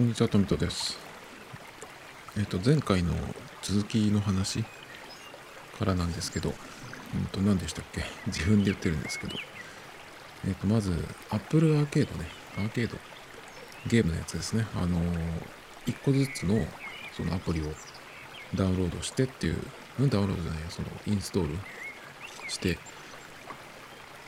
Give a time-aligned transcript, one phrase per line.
[0.00, 0.98] んにちは、トミトです。
[2.38, 3.12] えっ、と、前回の
[3.60, 4.64] 続きの話
[5.78, 6.54] からなんですけど、
[7.14, 8.04] うんと、何でしたっけ？
[8.28, 9.36] 自分で言ってるんですけど、
[10.46, 10.92] えっ、と、まず、
[11.30, 12.98] Apple アーケードね、アーケード、
[13.88, 14.66] ゲームのやつですね。
[14.74, 15.42] あのー、
[15.86, 16.66] 一個ずつの、
[17.14, 17.74] そのアプリを
[18.54, 19.62] ダウンロードしてっていう、
[19.98, 21.58] うんダウンロードじゃない、その、インストール
[22.48, 22.78] して、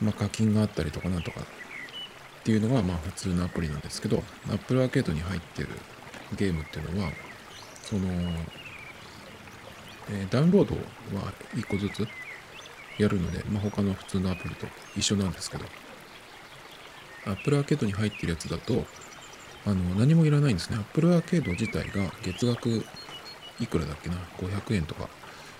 [0.02, 1.40] まあ、課金があったりとかなんとか
[2.42, 4.20] っていうのがまあ普通のアプリなんですけど
[4.52, 5.68] Apple アーケードに入ってる
[6.36, 7.10] ゲームっていうのは
[7.82, 8.08] その、
[10.10, 10.74] えーダウンロード
[11.16, 12.06] は1個ずつ
[12.98, 15.64] やるので、まあ、他の普通のアプリと一緒なんですけど
[17.24, 18.84] Apple アーケードに入ってるやつだと
[19.64, 20.78] あの何もいらないんですね。
[20.78, 22.84] Apple アーケード自体が月額
[23.60, 25.08] いくらだっけな？500円とか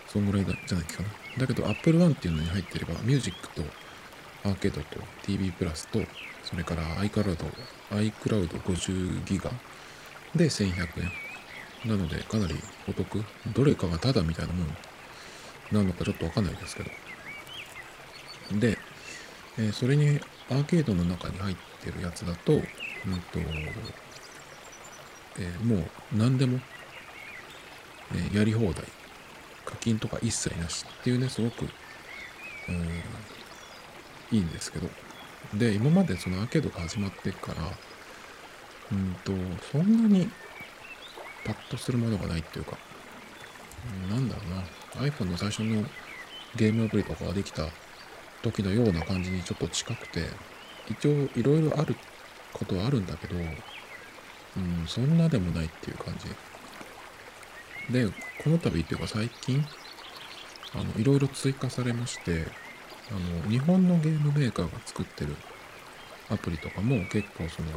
[0.09, 1.09] そんぐらいだじゃないかな。
[1.39, 3.63] だけど Apple One っていうのに入ってればミュージックと
[4.45, 6.01] アーケードと TV プラスと
[6.43, 7.37] それから iCloud、
[7.91, 9.51] iCloud50 ギガ
[10.35, 11.13] で1100円。
[11.91, 12.55] なのでかなり
[12.89, 13.25] お得。
[13.55, 14.67] どれかがタダみたいなもん
[15.73, 16.91] なのかちょっとわかんないですけど。
[18.61, 18.79] で、
[19.59, 22.69] えーそれにアーケードの中に入ってるやつだと、うんと、
[25.39, 26.61] えーもう何でも、
[28.15, 28.85] えーやり放題。
[29.65, 31.63] 課金とか一切なしっていうね、すごく、
[32.69, 32.89] うん
[34.33, 34.89] いいんですけど。
[35.55, 37.63] で、今までそのアーケードが始まってから、
[38.91, 39.33] うんと、
[39.71, 40.31] そんなに
[41.45, 42.79] パッとするものがないっていうか、
[44.07, 44.43] うんなんだろ
[44.97, 45.85] うな、iPhone の最初の
[46.57, 47.69] ゲームアプリとかができた
[48.43, 50.27] 時のような感じにちょっと近くて、
[50.89, 51.97] 一応いろいろある
[52.53, 53.41] ことはあるんだけど、う
[54.61, 57.93] ん、そんなでもないっていう感じ。
[57.93, 58.07] で、
[58.43, 59.65] この度っていうか最近、
[60.75, 62.47] あの、いろいろ追加されまして、
[63.11, 65.37] あの日本のゲームメーカーが作ってる
[66.31, 67.69] アプリとかも結構その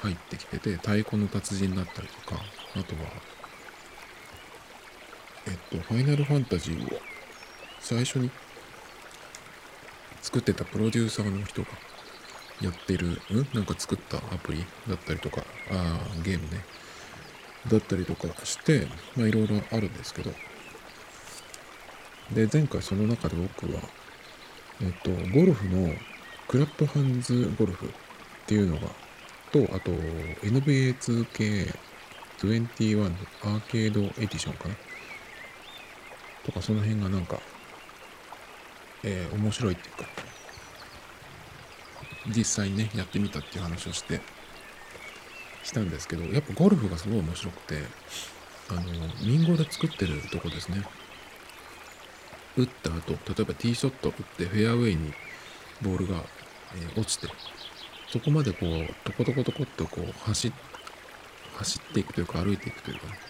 [0.00, 2.40] 入ってきてて太鼓の達人だったりとか
[2.76, 3.00] あとは
[5.46, 7.00] えっとファイナルファンタジーを
[7.80, 8.30] 最初に
[10.22, 11.68] 作ってたプロデューサーの人が
[12.62, 13.16] やってるん？
[13.54, 16.64] なんか作ったアプリだったりとかあーゲームね。
[17.70, 18.86] だったりとかして
[19.16, 20.30] まあいろいろあるんですけど。
[22.32, 23.80] で前回その中で僕は
[24.82, 25.92] えっと、ゴルフの
[26.48, 27.88] クラップハンズゴルフっ
[28.46, 28.88] ていうのが、
[29.52, 29.90] と、あと
[30.42, 33.10] NBA2K21 の
[33.42, 34.74] アーケードエディションかな？
[36.44, 37.38] とかその辺がなんか、
[39.02, 40.04] えー面白いっていうか、
[42.28, 44.20] 実際にね、やってみたっていう話をして、
[45.62, 47.82] したんですけど、やっぱゴルフがすごい面白くて、
[48.70, 48.82] あの、
[49.20, 50.84] 民語で作ってるとこですね。
[52.56, 55.16] 打った後、例えばティーショット打ってフェアウェイに
[55.80, 56.30] ボールが、
[56.72, 57.36] えー落ちて、
[58.06, 60.54] そこまでこう、トコトコトコっとこう、走、
[61.50, 63.20] 走っていくというか歩いていくというかね、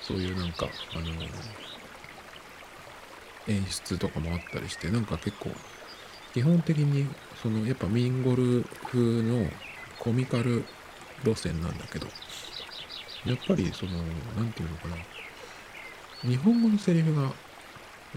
[0.00, 1.56] そういうなんか、あのー
[3.46, 5.62] 演出とかもあったりして、なんか結構、
[6.32, 9.60] 基本的に、その、やっぱミンゴル風の
[9.98, 10.68] コミカル
[11.24, 12.14] 路線なんだけど、
[13.24, 15.06] やっぱりその、なんていうのかな、
[16.22, 17.38] 日本語のセリフが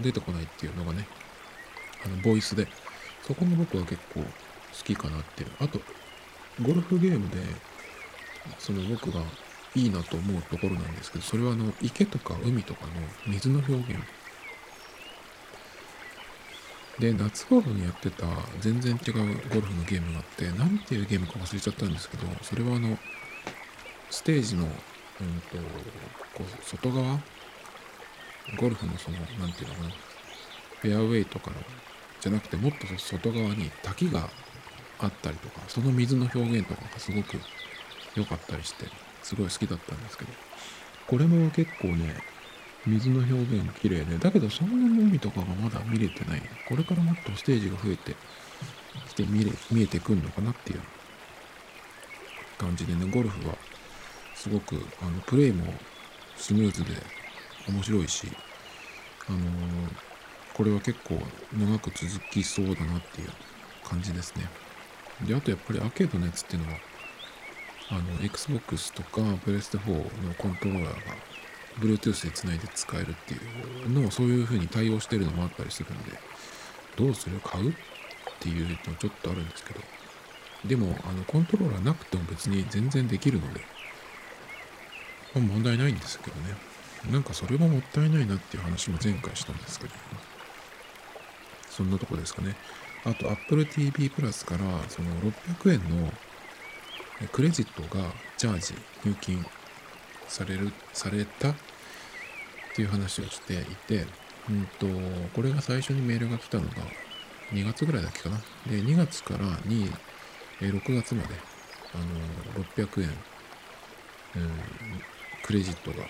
[0.00, 1.06] 出てこないっていうのがね、
[2.04, 2.66] あの、ボイスで、
[3.26, 4.26] そこも僕は結構好
[4.84, 5.50] きかなっていう。
[5.60, 5.80] あと、
[6.62, 7.36] ゴルフゲームで、
[8.58, 9.20] その僕が
[9.74, 12.92] いいなと思うところなんですけど、それはあの、池とか海とかの
[13.26, 14.00] 水の表現。
[16.98, 18.26] で、夏頃にやってた
[18.60, 19.14] 全然違う
[19.48, 22.98] ゴルフのゲームがあって、なんていうゲームか忘れちゃったんですけど、それはあの、
[24.10, 25.56] ステージの、うんと、
[26.34, 27.18] こう、外側
[28.58, 29.90] ゴルフのその、なんていうのかな、
[30.80, 31.56] フェアウェイとかの、
[32.20, 34.28] じゃなくてもっと外側に滝が
[34.98, 37.36] あったりとか、その水の表現とかがすごく
[38.14, 38.86] 良かったりして、
[39.22, 40.32] すごい好きだったんですけど、
[41.06, 42.16] これも結構ね、
[42.86, 46.42] 水の表現綺麗で、だけどそんなに海とかがまだ見れてない。
[46.68, 48.16] これからもっとステージが増えて
[49.08, 50.80] きて見れ見えてくんのかなっていう
[52.58, 53.56] 感じでね、ゴルフは
[54.34, 55.74] すごくあのプレイも
[56.36, 57.19] スムーズで
[57.68, 58.28] 面白いし、
[59.28, 59.42] あのー
[60.60, 61.14] これは結構
[61.56, 63.30] 長く続きそうだなっていう
[63.82, 64.46] 感じですね。
[65.26, 66.78] で、あとやっぱりアーケードのやつっていうのは、
[67.92, 71.16] あの、Xbox とか PS4 のコントローラーが
[71.78, 73.38] Bluetooth で繋いで使えるってい
[73.86, 76.12] うのをそういう風に対応してるのもあったりするんで、
[76.96, 77.74] どうする買うっ
[78.40, 79.80] ていうのちょっとあるんですけど、
[80.66, 83.62] でも、あの、コントローラーなくても別に全然できるので、
[85.34, 86.69] 問題ないんですけどね。
[87.08, 89.92] なんかそれはもったいないなっていう話も前回したんですけど、
[91.70, 92.56] そんなとこですかね。
[93.04, 96.12] あと Apple TV プラスからその600円の
[97.32, 98.04] クレジットが
[98.36, 98.74] チャージ、
[99.04, 99.44] 入金
[100.28, 101.54] されるされたっ
[102.74, 104.06] ていう話をしていて、
[104.48, 104.86] うんと、
[105.34, 106.70] これが最初にメールが来たのが
[107.52, 108.38] 2月ぐらいだっけかな。
[108.66, 109.92] で、2月から2、
[110.62, 111.34] え6月まで、
[111.94, 111.98] あ
[112.58, 113.08] の、600円、
[114.36, 114.50] うん、
[115.42, 116.06] クレジットが、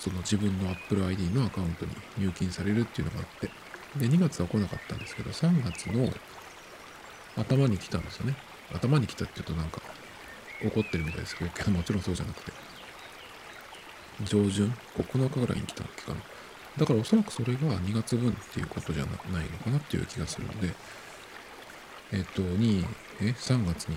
[0.00, 3.50] その自分の Apple ID のアカウントに入金されるっていうのがあって、
[3.98, 6.10] で、2月は来なかったんですけど、3月の
[7.36, 8.34] 頭に来たんですよね。
[8.72, 9.82] 頭に来たって言うとなんか
[10.64, 12.52] 怒ってるみたいですけど、もちろんそうじゃなくて。
[14.24, 16.20] 上旬 ?9 日ぐらいに来たっけかな。
[16.78, 20.74] だからおそらくそれが2月分っていうことじゃないのかなっていう気がするので、
[22.12, 22.86] えっと、2、
[23.20, 23.96] え、3月に、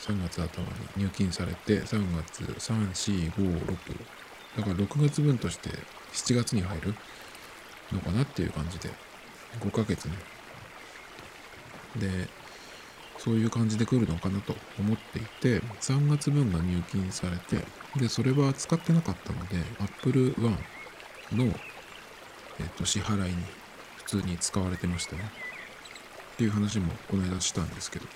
[0.00, 0.62] 3月頭
[0.96, 3.76] に入金されて、3月、3、4、5、6、
[4.58, 5.70] だから6月分として
[6.12, 6.94] 7月に入る
[7.92, 8.90] のかなっていう感じで、
[9.60, 10.14] 5ヶ月ね。
[11.96, 12.28] で、
[13.18, 17.64] そういう感じで来るのかなと思っていて、3月分が入金されて、
[17.96, 20.58] で、それは使ってなかったので、Apple One
[21.32, 21.44] の、
[22.58, 23.36] えっと、支払いに
[23.98, 25.22] 普通に使われてましたね。
[26.34, 28.06] っていう話もこの間したんですけど。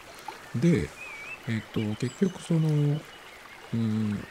[0.57, 0.89] で、
[1.47, 3.01] えっと、結局その、
[3.75, 4.25] うん、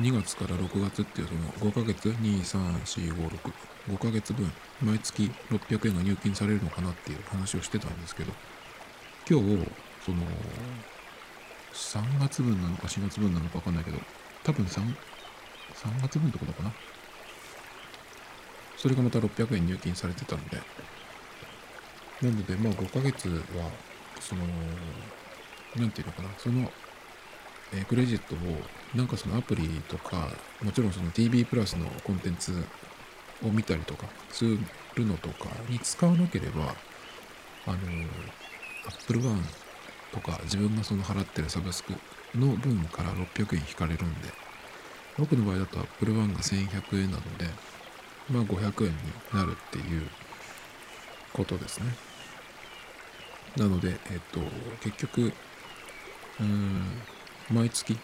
[0.00, 3.52] 2月から6月っていうその5ヶ月、2、3、4、5、6、
[3.88, 8.32] 5ヶ月分、毎月600円が入金されるのかなっていう話をしてたんですけど、
[9.28, 9.66] 今日、
[10.06, 10.22] その、
[11.72, 13.98] 3月分なのか4月分なのかわかんないけど、
[14.44, 14.82] 多分3、
[15.74, 16.72] 3月分ってことかな。
[18.76, 20.58] それがまた600円入金されてたので、
[22.22, 23.68] なので、まあ5ヶ月は、
[24.20, 24.44] その、
[25.76, 26.70] なんていうのかな、その、
[27.72, 28.38] え、クレジットを、
[28.94, 30.28] なんかそのアプリとか、
[30.62, 32.64] もちろんその TV プラスのコンテンツ
[33.44, 34.58] を見たりとかする
[35.06, 36.74] のとかに使わなければ、
[37.66, 37.76] あの、
[38.86, 39.42] Apple One
[40.12, 41.92] とか自分がその払ってるサブスク
[42.34, 44.28] の分から600円引かれるんで、
[45.18, 47.46] 僕の場合だと Apple One が1100円なので、
[48.30, 48.98] まあ500円に
[49.34, 50.08] なるっていう
[51.32, 51.86] ことですね。
[53.56, 54.40] なので、えっと、
[54.80, 55.32] 結局、
[56.40, 57.02] うん、
[57.50, 57.98] 毎月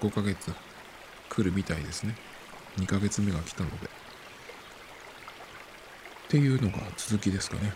[0.00, 0.52] 5ヶ月
[1.30, 2.14] 来るみたいですね。
[2.78, 3.86] 2ヶ月目が来たので。
[3.86, 3.88] っ
[6.28, 7.72] ていうのが続きですかね。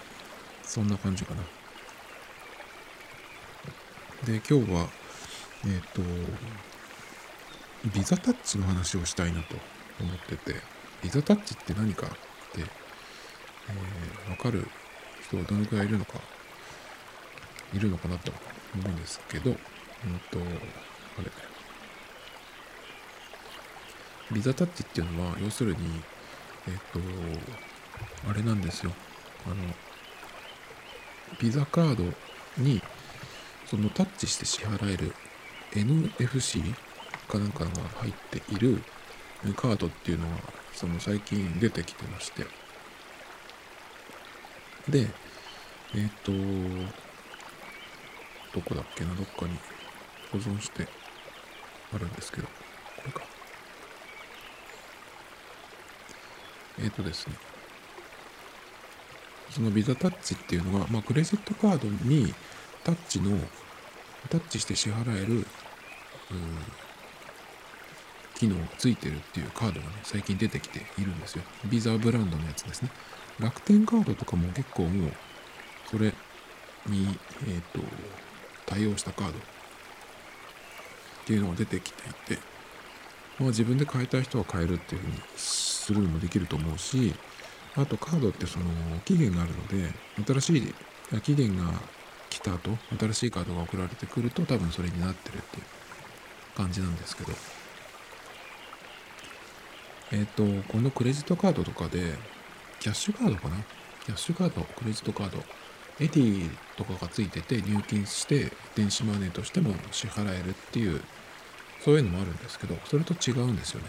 [0.62, 1.42] そんな感じかな。
[4.26, 4.88] で、今日は、
[5.66, 6.02] えっ、と、
[7.94, 9.56] ビザタッチの話をしたいなと
[10.00, 10.60] 思ってて、
[11.02, 12.16] ビザタッチって何かって、
[12.58, 14.66] えー、わかる
[15.22, 16.20] 人はどのくらいいるのか、
[17.72, 18.32] いるのかなと
[18.74, 19.56] 思うんですけど、うん
[20.30, 20.38] と、
[21.18, 21.30] あれ、
[24.32, 25.78] ビザタッチっていうのは、要するに、
[26.68, 27.00] えっ、と、
[28.28, 28.92] あれなんですよ。
[29.46, 29.56] あの、
[31.40, 32.04] ビザカード
[32.58, 32.82] に、
[33.66, 35.12] そのタッチして支払える
[35.72, 36.74] NFC
[37.28, 38.82] かなんかが入っている
[39.56, 40.36] カードっていうのが
[40.72, 42.44] その最近出てきてまして
[44.88, 45.08] で
[45.94, 46.32] えっ、と
[48.54, 49.58] どこだっけなどっかに
[50.32, 50.86] 保存して
[51.94, 52.52] あるんですけどこ
[53.06, 53.22] れか
[56.78, 57.34] えっ、ー、とですね
[59.50, 62.34] そのビザタッチっていうのが、まあ、クレジットカードに
[62.84, 63.38] タッチの
[64.28, 65.46] タッチして支払えるうん
[68.36, 71.43] 機能がついてるっていうカードがね、最近出てきているんですよ。
[71.64, 72.90] ビザブランドのやつですね。
[73.40, 75.12] 楽天カードとかも結構もう、
[75.90, 76.12] それ
[76.86, 77.81] に、えっ、ー、と、
[78.66, 79.38] 対応したカード
[81.26, 82.40] っていうのが出てきていて、
[83.40, 87.16] まあ自分で買いたい人は買えるっていうふうにするのもできると思うし、
[87.74, 88.66] あとカードってその
[89.04, 89.92] 期限があるので、
[90.24, 91.64] 新しい期限が
[92.30, 95.64] 来た後、新しいカードが送られてくると多分それになってるっていう
[96.56, 97.32] 感じなんですけど、
[100.12, 102.14] えっ、ー、と、このクレジットカードとかで、
[102.78, 103.56] キャッシュカードかな？
[104.04, 105.42] キャッシュカード、クレジットカード、
[105.98, 111.00] エディとかがついてて入金して電子マネーとしても支払えるっていう、
[111.84, 113.86] そういうのもあるんですけど、それと違うんですよね。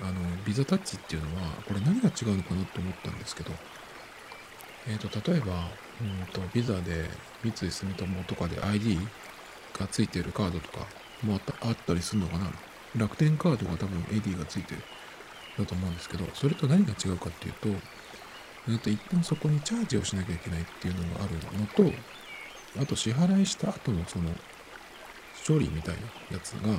[0.00, 0.12] あの、
[0.44, 3.52] ビザタッチっていうのは、これ何が違うのかなと思ったんですけど、
[4.88, 5.68] えっ、ー、と、例えば、
[6.00, 7.08] うんと、ビザで
[7.42, 8.98] 三井住友とかで ID
[9.78, 10.86] がついてるカードとか
[11.22, 12.50] もあったりするのかな？
[12.96, 14.82] 楽天カードが多分 AD がついてる
[15.58, 17.68] だと思うんですけど、それと何が違うかっていうと、
[18.72, 21.96] っと、一旦そこにチャージをしなきゃいけないっていうのがあるのと、
[22.80, 24.30] あと支払いした後のその
[25.46, 26.72] 処理みたいなやつが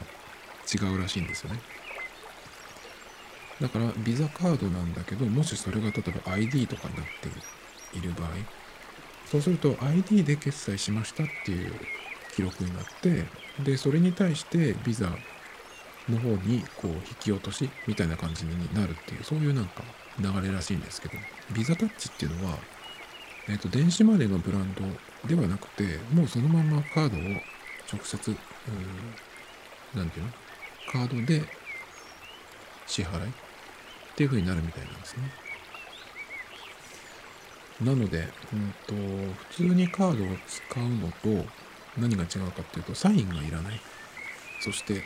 [0.89, 1.60] 違うらしいんですよね。
[3.62, 8.30] だから、ビザカードなんだけど、もしそれが例えば ID とかになっている場合、
[9.25, 11.74] そうすると ID で決済しましたっていう
[12.36, 13.25] 記録になって、
[13.63, 15.10] で、それに対してビザ
[16.10, 19.84] の方にこう引き落としみたいな感じになるっていうそういうなんか
[20.19, 21.15] 流れらしいんですけど
[21.53, 22.57] ビザタッチっていうのは、
[23.50, 24.81] えーと、電子マネーのブランド
[25.27, 27.22] ではなくてもうそのままカードを
[27.91, 28.36] 直接
[29.95, 30.34] 何て言うの？
[30.91, 31.43] カードで
[32.88, 33.31] 支払いっ
[34.15, 35.31] ていう風になるみたいなんですね。
[37.81, 38.93] なので、うんと、
[39.50, 41.45] 普通にカードを使うのと
[41.98, 43.81] 何が違うかっていうと、サインがいらない。
[44.62, 45.03] そして、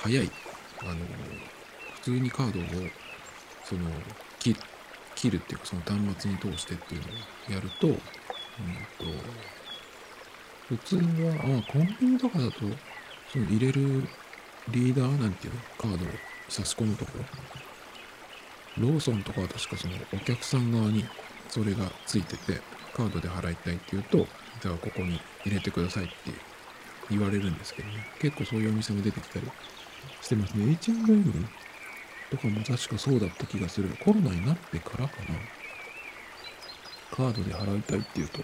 [0.00, 0.28] 早い。
[0.80, 0.94] あの、
[1.94, 2.62] 普通にカードを、
[3.64, 3.82] その、
[4.42, 4.56] 切
[5.14, 7.98] 切るっていうか、その端末に通してっていうのをやると、うんと、
[10.68, 12.60] 普通は、あ、コンビニとかだと、
[13.32, 14.08] その入れる
[14.70, 16.08] リーダーなんていうのカードを
[16.48, 17.24] 差し込むところ。
[18.78, 21.04] ローソンとかは確かそのお客さん側に
[21.48, 22.60] それがついてて、
[22.94, 24.26] カードで払いたいっていうと、
[24.60, 26.14] じゃあここに入れてくださいって
[27.10, 28.06] 言われるんですけどね。
[28.18, 29.46] 結構そういうお店も出てきたり
[30.20, 30.72] してますね。
[30.72, 31.48] H&M
[32.32, 33.90] とかも確かそうだった気がする。
[34.02, 35.36] コロナになってからかな。
[37.10, 38.40] カードで払いたいっていうと、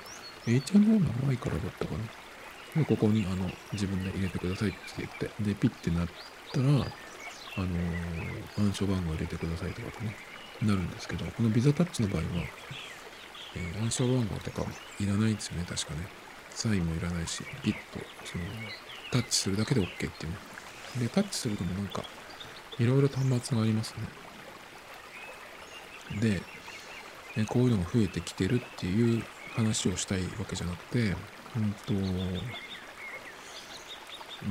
[0.46, 2.82] H&M が前からだったかな。
[2.82, 6.08] で、ここにあの自分で入れてくださいって言って、で、ピッてなっ
[6.52, 10.16] たら、あのー、暗証番号入れてくださいとかってね、
[10.62, 12.26] なるんですけど、このビザタッチの場合は、
[13.56, 14.66] えー、暗証番号とか
[15.00, 16.06] いらないんですよね、確かね。
[16.50, 18.44] サインもいらないし、ピッと、その、
[19.12, 20.38] タッチするだけで OK っていうね。
[20.98, 22.02] で、タッチするともなんか、
[22.78, 23.94] いろいろ端末があります
[26.12, 26.20] ね。
[26.20, 26.42] で、
[27.36, 29.22] えこういうのが増えてきてるっていう
[29.54, 31.14] 話をしたいわけじゃなくて、
[31.56, 31.92] うんと、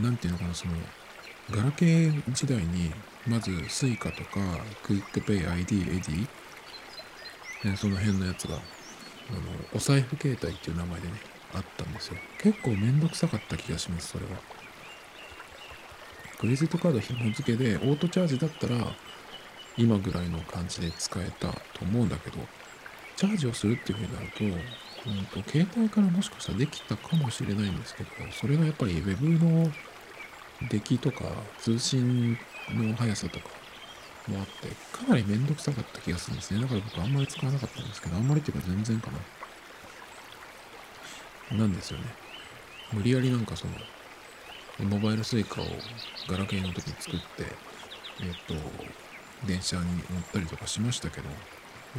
[0.01, 0.73] なんていうのかな、その、
[1.51, 2.91] ガラケー時代に、
[3.27, 4.39] まず Suica とか、
[4.83, 6.27] クイックペイ、iD、エディ、
[7.75, 9.39] その辺のやつがあの
[9.73, 11.13] お財布携帯っていう名前でね
[11.53, 14.31] あったんですよ結構めんどくさかった気がしますそれは
[16.39, 18.75] クレジットカード紐付けでオートチャージだったら
[19.77, 22.37] 今ぐらいの感じで使えたと思うんだけど
[23.15, 29.71] チャージをするっていう風になると,、うんと携帯からもしかしたらできたかもしれないんですけどそれがやっぱり Web の
[30.69, 31.25] 出来とか
[31.59, 32.37] 通信
[32.69, 33.45] の速さとか
[34.27, 36.61] もあって、かなりめんどくさかった気がするんですね。
[36.61, 39.11] だから僕あんまり使わなかったんですけど、あんまりっていうか全然か
[41.51, 41.57] な。
[41.57, 42.05] なんですよね。
[42.91, 43.73] 無理やりなんかその、
[44.79, 45.65] モバイル suica を
[46.29, 47.25] ガラケーの時に作って、
[48.21, 48.53] えっと、
[49.45, 51.29] 電車に乗ったりとかしましたけど、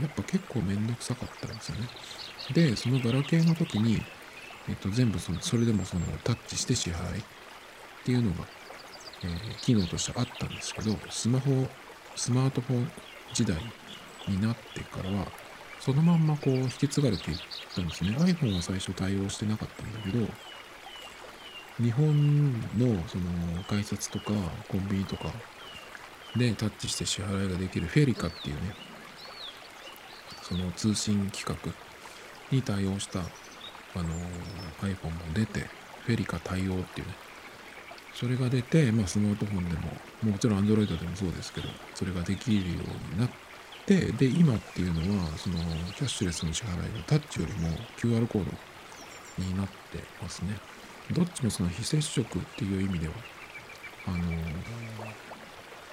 [0.00, 1.88] やっぱ結構めんどくさかったんですよね。
[2.54, 4.02] で、そのガラケーの時に、
[4.68, 7.22] えっと、全部その、それでもそのタッチして支払いっ
[8.04, 8.46] ていうのが、
[9.24, 11.66] えー、機能としてあったんですけど、スマホ
[12.14, 12.90] スマートフォン
[13.32, 13.56] 時代
[14.26, 15.26] になってからは、
[15.80, 17.38] そのまんまこう引き継がれていっ
[17.74, 18.10] たんですね。
[18.10, 20.26] iPhone は最初対応してなかったんだけど、
[21.80, 24.32] 日本のその改札とか
[24.68, 25.32] コンビニとか
[26.36, 28.74] でタッチして支払いができるフェリカっていうね、
[30.42, 31.72] その通信規格
[32.50, 33.22] に対応したあ
[34.02, 34.08] の
[34.82, 35.66] iPhone も出て、
[36.04, 37.14] フェリカ対応っていうね、
[38.14, 42.62] それが出て、まあ、スマートフォンでも、もちろん Android でもそうですけど、それができるよ
[43.12, 43.30] うになっ
[43.86, 45.56] て、で、今っていうのは、その、
[45.94, 48.50] キャッシュレスの支払いがタッチよりも QR コード
[49.44, 50.56] になってますね。
[51.12, 53.14] どっちもその非接触っていう意味では、
[54.06, 54.10] あ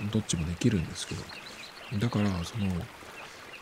[0.03, 1.22] の、どっちもできるんですけど、
[2.00, 2.67] だから、その、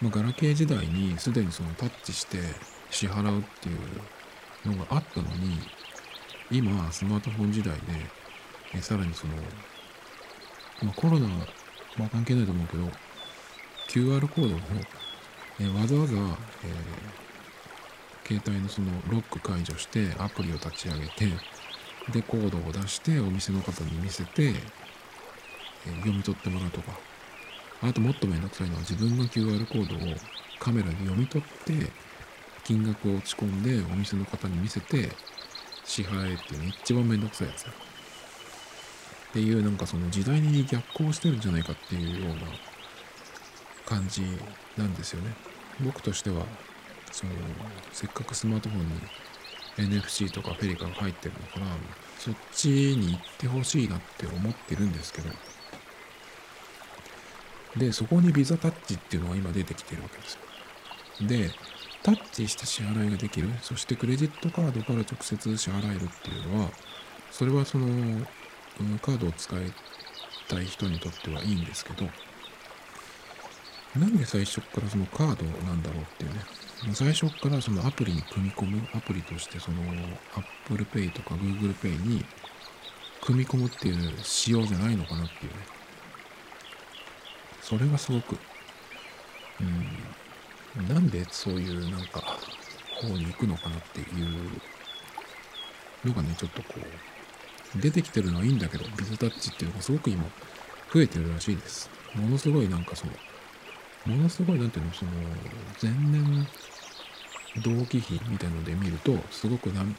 [0.02, 2.40] まあ、ガラケー時代にすでにそのタッチして
[2.90, 5.60] 支払うっていうのがあったのに、
[6.52, 7.82] 今、スマートフォン時代で、
[8.76, 9.34] えさらにその、
[10.82, 12.84] まあ、コロナは関係ないと思うけど、
[13.90, 14.60] QR コードを、
[15.60, 17.23] えわざわざ、えー、
[18.26, 21.28] 携帯のそのロック解除してアプリを立ち上げて、
[22.12, 24.54] で、コードを出してお店の方に見せて、え、
[26.00, 26.92] 読み取ってもらうとか、
[27.82, 30.16] あともっとめんどくさいのは自分の QR コードを
[30.60, 31.92] カメラで読み取って
[32.64, 35.10] 金額を落ち込んでお店の方に見せて
[35.84, 37.72] 支払えっていうの一番めんどくさいやつだ。
[37.72, 37.74] っ
[39.34, 42.44] ていうなんかその時代に逆行してるんじゃないかっていうような
[43.86, 44.22] 感じ
[44.78, 45.34] なんですよね。
[45.82, 46.46] 僕としては
[47.14, 47.32] その
[47.94, 51.68] せっかくスマートフォンに NFC とかフェリカが入ってるのから
[52.18, 55.30] そっちに行ってほしいなって思ってるんですけど
[57.78, 61.28] でそこにビザタッチっていうのが今出てきてるわけですよ。
[61.28, 61.52] で
[62.02, 66.70] タッチして支払いができるそしてクレジットカードから直接支払えるっていうのは
[67.32, 67.88] それはその
[69.02, 69.60] カードを使い
[70.50, 72.10] たい人にとってはいいんですけど、
[73.98, 76.40] なんで最初からそのカードなんだろうっていうね、
[76.92, 79.82] 最初からそのアプリに組み込む、アプリとしてその
[80.36, 82.26] Apple Pay とか Google Pay に
[83.22, 85.60] 組み込むっていう仕様じゃないのかなっていうね、
[87.62, 88.38] それがすごく、
[90.78, 92.22] うん、なんでそういうなんか
[93.04, 94.08] 方に行くのかなっていう
[96.08, 100.24] のがね、ちょっとこう、出てきてるのはいいんだけど、ビズタッチっていうのがすごく今、
[100.94, 101.90] 増えてるらしいです。
[102.16, 103.14] ものすごいなんかその、
[104.06, 105.12] ものすごいなんていうの、その、
[105.82, 106.48] 前年
[107.62, 109.96] 同期比みたいので見ると、すごくなん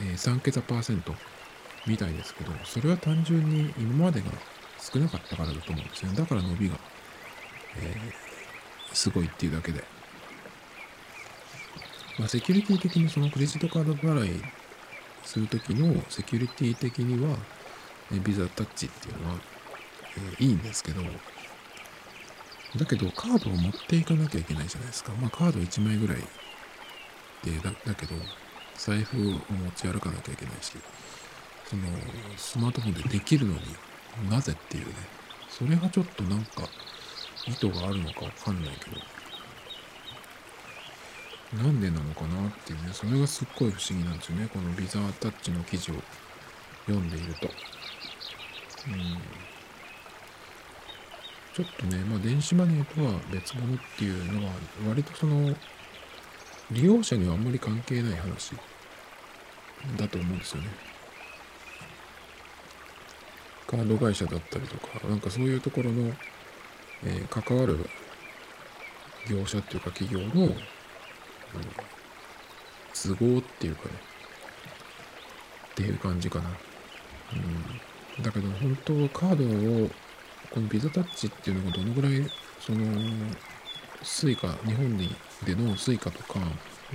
[0.00, 1.14] えー、3桁パーセント
[1.86, 4.26] みたいですけど、それは単純に今までが
[4.78, 6.12] 少なかったからだと思うんですね。
[6.14, 6.76] だから伸びが、
[7.78, 9.84] えー、すごいっていうだけで。
[12.18, 14.42] まあ、セキュリティ的にそのクレジットカード払い
[15.22, 17.36] するときのセキュリティ的には、
[18.12, 19.34] えビザタッチっていうのは、
[20.16, 21.02] えー、いいんですけど、
[22.76, 25.12] だけどカードを持っていかなきゃいけないじゃないですか。
[25.20, 26.16] まあカード1枚ぐらい
[27.46, 28.14] でだだけど、
[28.76, 29.38] 財布を持
[29.76, 30.72] ち歩かなきゃいけないし、
[31.64, 31.82] その
[32.36, 33.60] スマートフォンでできるのに
[34.28, 34.92] なぜっていうね、
[35.48, 36.62] それがちょっとなんか
[37.46, 38.96] 意図があるのかわかんないけど、
[41.62, 44.48] なんでなのかなっていうね、それがすっごい不思議なんですよね。
[44.52, 45.94] このビザータッチの記事を
[46.86, 47.48] 読んでいると。
[48.88, 49.18] うん。
[51.54, 54.52] ちょっとね、まあ電子マネーとは別物っていうのは、
[54.88, 55.56] 割とその、
[56.70, 58.54] 利用者にはあんまり関係ない話
[59.96, 60.68] だと思うんですよね。
[63.66, 66.12] カード会社だったりとか、なんかそういうところの、
[67.04, 67.78] えー、関わる
[69.28, 70.54] 業者っていうか企業の、うん、
[72.94, 73.90] 都合っていうかね、
[75.72, 76.50] っていう感じかな。
[78.18, 79.90] うん、だけど本当カードを、
[80.50, 82.24] このビザタッチっていうのがどのぐらい、
[82.60, 82.78] その、
[84.02, 86.40] スイカ、日本にでのスイカとか、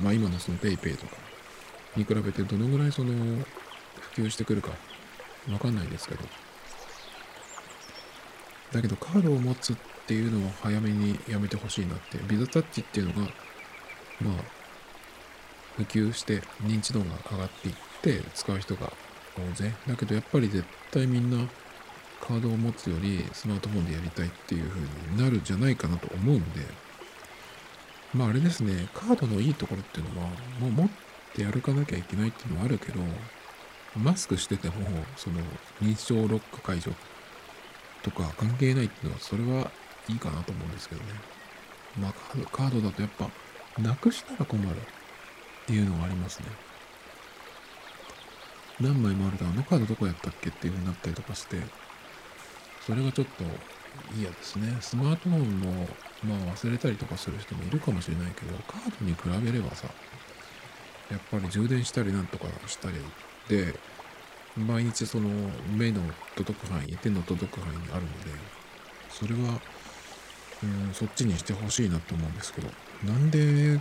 [0.01, 1.15] まあ今のその PayPay とか
[1.95, 3.13] に比べてどのぐらいその
[4.13, 4.72] 普及してくるか
[5.51, 6.22] わかんないですけど。
[8.72, 9.75] だけどカードを持つっ
[10.07, 12.18] ていうのは早めにやめてほしいなって。
[12.27, 13.20] ビザタッチっていうのが、
[14.22, 14.33] まあ、
[15.75, 18.92] 普及して認知度が上がっていって使う人が
[19.37, 19.74] 大勢。
[19.87, 21.46] だけどやっぱり絶対みんな
[22.22, 26.61] カードを持つよりスマートフォンでやりたいっていう風になるんじゃないかなと思うんで、
[28.13, 30.27] まああれですね、カードのいいところっていうのは、
[30.59, 30.89] もう持っ
[31.33, 33.00] て歩かなきゃいけないっていうのはあるけど、
[33.95, 34.74] マスクしてても、
[35.15, 35.39] その
[35.81, 36.91] 認証ロック解除
[38.03, 39.71] とか関係ないっていうのは、それは
[40.09, 41.07] いいかなと思うんですけどね。
[42.00, 42.13] まあ
[42.51, 43.29] カードだとやっぱ、
[43.81, 46.47] なくしたら困るっていうのがありますね。
[48.81, 51.57] 何枚もあると、あのカードどこやったっけっていう風になったりとかして、
[52.85, 53.43] それがちょっと
[54.17, 54.75] 嫌ですね。
[54.81, 55.87] スマートフォンも、
[56.24, 59.88] まあ忘れたりとかする人もいるかもしれないけど、カードに比べればさ、
[61.10, 62.98] やっぱり充電したりなんとかしたり
[63.50, 63.75] で、
[64.57, 65.29] 毎日その
[65.75, 66.01] 目の
[66.36, 68.31] 届く範囲、手の届く範囲にあるので、
[69.10, 69.60] それは、
[70.64, 72.70] うん、そっちにしてほしいなと思うんですけど、
[73.03, 73.79] なんで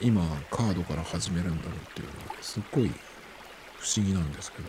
[0.00, 2.90] 今カードから始めるんだろうっていうのは、すっごい
[3.78, 4.68] 不思議なんですけど。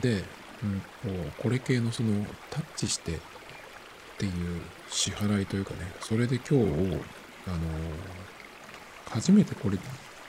[0.00, 0.24] で、
[0.62, 0.80] うん。
[0.80, 3.18] と、これ系のそのタッチしてっ
[4.18, 7.00] ていう支払いというかね、それで今日、
[7.46, 7.58] あの
[9.10, 9.78] 初めてこれ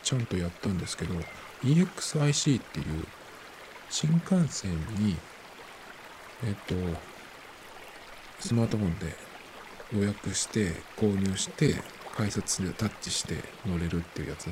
[0.03, 1.15] ちゃんとやったんですけど、
[1.63, 3.05] EXIC っていう
[3.89, 5.15] 新幹線に、
[6.45, 6.75] えっと、
[8.39, 9.15] スマートフォンで
[9.93, 11.75] 予約して購入して
[12.15, 13.35] 改札でタッチして
[13.65, 14.49] 乗れるっていうやつ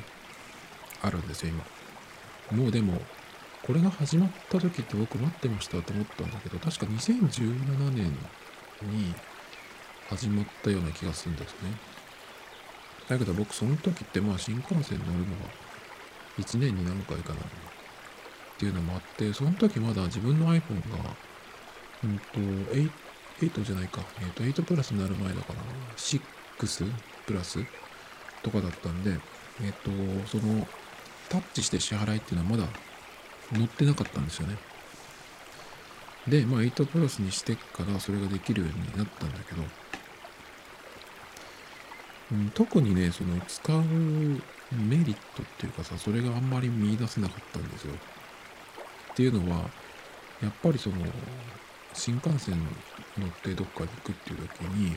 [1.02, 1.52] あるんですよ
[2.50, 2.62] 今。
[2.62, 3.00] もうでも
[3.66, 8.04] これが始まった時って僕待ってましたと思ったんだけど、確か2017年
[8.82, 9.14] に
[10.08, 11.72] 始まったような気がするんですね。
[13.08, 15.50] だけど僕その時ってまあ新幹線乗るのは
[16.38, 21.16] 1年に何回かなっていうのもあって、その時まだ自分の iPhone が、
[22.04, 22.38] うんと、
[22.72, 22.90] 8,
[23.40, 25.60] 8じゃないか、えっ、と、8プラスになる前だから、
[25.96, 26.20] 6
[27.26, 27.58] プラス
[28.42, 29.18] とかだったんで、
[29.62, 29.90] えっ、と、
[30.26, 30.66] その、
[31.28, 32.68] タッチして支払いっていうのはまだ
[33.52, 34.56] 乗ってなかったんですよね。
[36.28, 39.62] で、まあ8プラスにしてからそれができるようになったんだけど、
[42.32, 43.82] うん、特にね、その使う
[44.72, 47.94] メリットっていうかさ、それがあんまり見出せなかったんですよ。
[47.94, 49.70] っていうのは、
[50.42, 50.96] やっぱりその、
[51.94, 52.58] 新幹線
[53.16, 54.96] 乗ってどっかに行くっていう時に、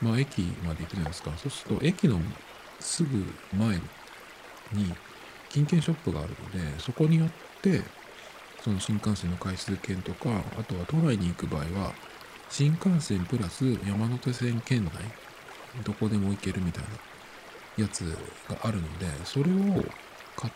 [0.00, 1.32] まあ駅まで行くじゃないですか。
[1.36, 2.20] そうすると駅の
[2.78, 3.08] すぐ
[3.52, 3.76] 前
[4.72, 4.94] に
[5.50, 7.30] 金券ショップがあるので、そこによっ
[7.62, 7.82] て、
[8.62, 11.92] その新幹線の回数券とか、あとは都内に行く場合は、
[12.50, 14.92] 新幹線プラス山手線圏内、
[15.84, 18.00] どこでも行けるみたいなやつ
[18.48, 19.84] があるので、それを
[20.36, 20.52] 買っ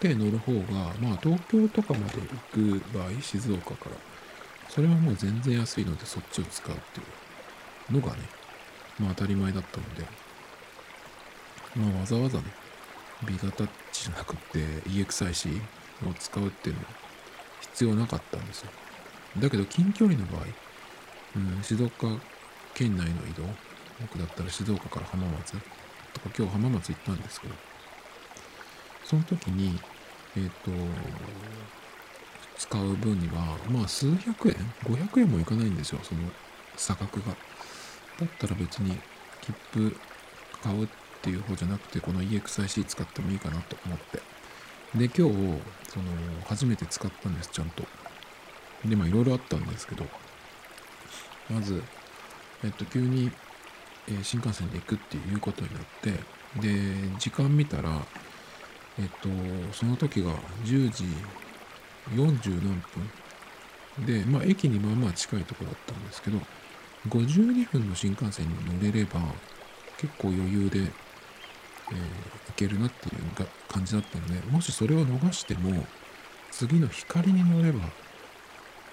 [0.00, 3.96] て乗る方が、まあ東京とかまで行く場合、静岡から、
[4.68, 7.02] それはもう全然安いのでそっちを使うってい
[7.90, 8.20] うのがね、
[8.98, 10.06] まあ当たり前だったので、
[11.76, 12.44] まあわざわざね、
[13.26, 15.60] B 型じゃなくて EXIC
[16.08, 16.88] を使うっていうのは
[17.60, 18.70] 必要なかったんですよ。
[19.38, 20.42] だけど近距離の場合、
[21.36, 22.06] うん、静岡
[22.74, 23.44] 県内の移動、
[24.00, 27.54] 僕だったら静岡から浜松とか今日浜松行ったんですけど、
[29.04, 29.78] その時に、
[30.36, 30.70] えっ、ー、と、
[32.58, 36.20] 使う分には、まあ数百円 ?500 円もいかないんですよ、その
[36.76, 37.34] 差額が。
[38.20, 38.98] だったら別に
[39.40, 39.96] 切符
[40.62, 40.88] 買うっ
[41.22, 44.31] ていう方じゃなくて、この EXIC 使ってもいいかなと思って。
[44.94, 46.04] で、今日、その、
[46.44, 47.82] 初めて使ったんです、ちゃんと。
[48.84, 50.04] で、まあいろいろあったんですけど、
[51.48, 51.82] まず、
[52.62, 53.30] えっと、急に、
[54.08, 56.12] えー、新幹線で行くっていうことになって、
[56.60, 57.90] で、時間見たら、
[58.98, 59.28] えっと、
[59.72, 60.30] その時が
[60.64, 61.04] 10時
[62.14, 62.82] 40何
[63.98, 64.06] 分。
[64.06, 66.38] で、まあ、駅にまあまあ近いとこだったんですけど、
[67.08, 69.20] 52分の新幹線に乗れれば、
[69.96, 70.90] 結構余裕で、
[71.92, 75.84] えー、行けるなっていうが感じだったので、もしそれを逃しても、
[76.50, 77.80] 次の光に乗れば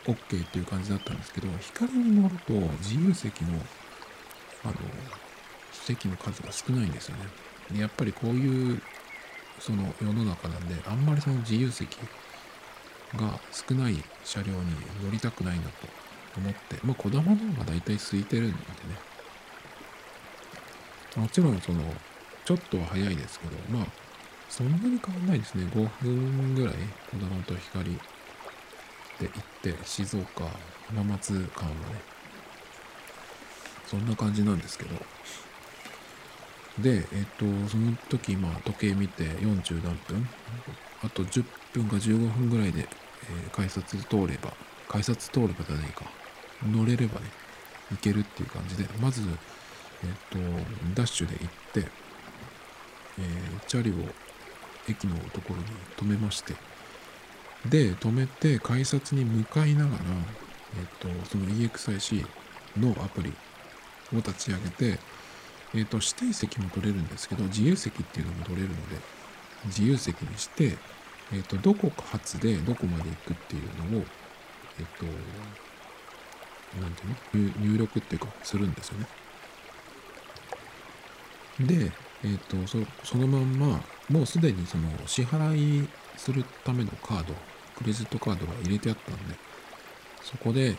[0.05, 3.59] OK っていう感じだったんですけど、光に乗ると自由席の、
[4.65, 4.73] あの、
[5.71, 7.23] 席の数が少ないんですよね。
[7.71, 8.81] でやっぱりこういう
[9.59, 11.97] その世の中なんで、あんまりその自由席
[13.15, 14.59] が少ない車両に
[15.03, 15.69] 乗りたくないなと
[16.37, 18.59] 思って、まあ、子供の方が大体空いてるんでね。
[21.15, 21.81] もちろん、その、
[22.49, 23.87] ちょっとは早いですけど、まあ、
[24.49, 25.65] そんなに変わんないですね。
[25.65, 26.73] 5分ぐらい、
[27.11, 27.99] 子供と光で
[29.19, 30.45] 行って、静岡、
[30.87, 31.75] 浜松間はね、
[33.85, 34.95] そんな感じなんですけど、
[36.79, 40.27] で、えっと、その時、まあ、時計見て40何分、
[41.03, 44.51] あと10分か15分ぐらいで、えー、改札通れば、
[44.87, 46.03] 改札通ればじゃないか、
[46.67, 47.27] 乗れればね、
[47.91, 49.21] 行けるっていう感じで、まず、
[50.03, 50.39] えっと、
[50.95, 52.08] ダッシュで行って、
[53.19, 53.93] えー、チャリを
[54.87, 55.65] 駅のところに
[55.97, 56.55] 止めまして、
[57.67, 60.03] で、止めて改札に向かいながら、
[60.79, 62.25] えっと、その EXIC
[62.77, 63.33] のアプリ
[64.13, 64.99] を立ち上げて、
[65.75, 68.95] えっ、と、指定席も取れるんですけど、自由席っていうのも取れるので、
[69.65, 70.77] 自由席にして、
[71.31, 74.03] えっ、と、どこか発でどこまで行くっていうのを、
[74.79, 75.05] えっ、と、
[76.81, 77.65] なんていうの？
[77.73, 79.07] 入力っていうか、するんですよね。
[81.59, 81.91] で、
[82.23, 87.33] えっ、とそ、そのまんま、もうすでにその支払いするためのカード、
[87.77, 89.35] クレジットカードが入れてあったんで、
[90.21, 90.77] そこで、えっ、と、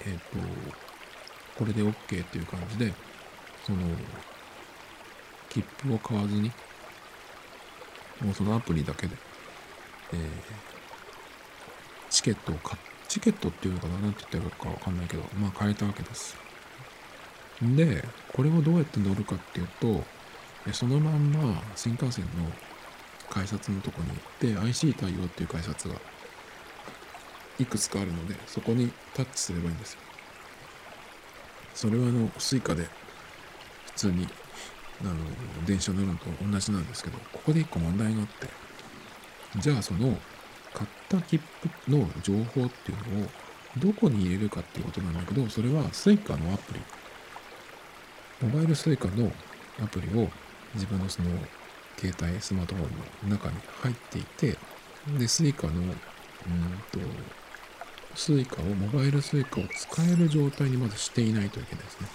[1.59, 2.93] これで OK っていう感じで、
[3.67, 3.79] その、
[5.49, 6.53] 切符を買わずに、
[8.21, 9.17] もうそのアプリだけで、
[10.13, 10.21] えー、
[12.11, 16.37] チケットを買、チケットっていうのかななんて言ってるかわかんないけど、まあ買えたわけです。
[17.63, 20.05] で、これをどうやって乗るかっていうと、
[20.67, 22.51] でそのまんま新幹線の
[23.29, 25.95] 改札のとこに行って IC 対応っていう改札が
[27.59, 30.01] いくつかあるので、そこにタッチすればいいんですよ。
[31.75, 32.85] それはあの、Suica で
[33.87, 34.27] 普通に
[35.03, 35.15] あの
[35.67, 38.49] 電車乗るのと同じなんですけどここで一個問題があって
[39.59, 40.19] じゃあその
[40.73, 41.41] 買った切
[41.87, 43.29] 符の情報っていうのを
[43.79, 46.81] どこに入れるかっていうことなんだけどそれは Suica のアプリ
[48.43, 49.33] モバイル Suica の
[49.83, 50.29] アプリを
[50.75, 51.31] 自分のその
[51.99, 52.87] 携帯スマートフォ
[53.27, 55.95] ンの中に入っていてで Suica のうん
[56.91, 56.99] と
[58.15, 62.09] Suica をモバイル Suica を使える状態にまずしていないといけないですね。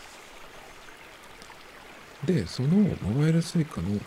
[2.25, 2.69] で、その
[3.01, 3.99] モバイル Suica の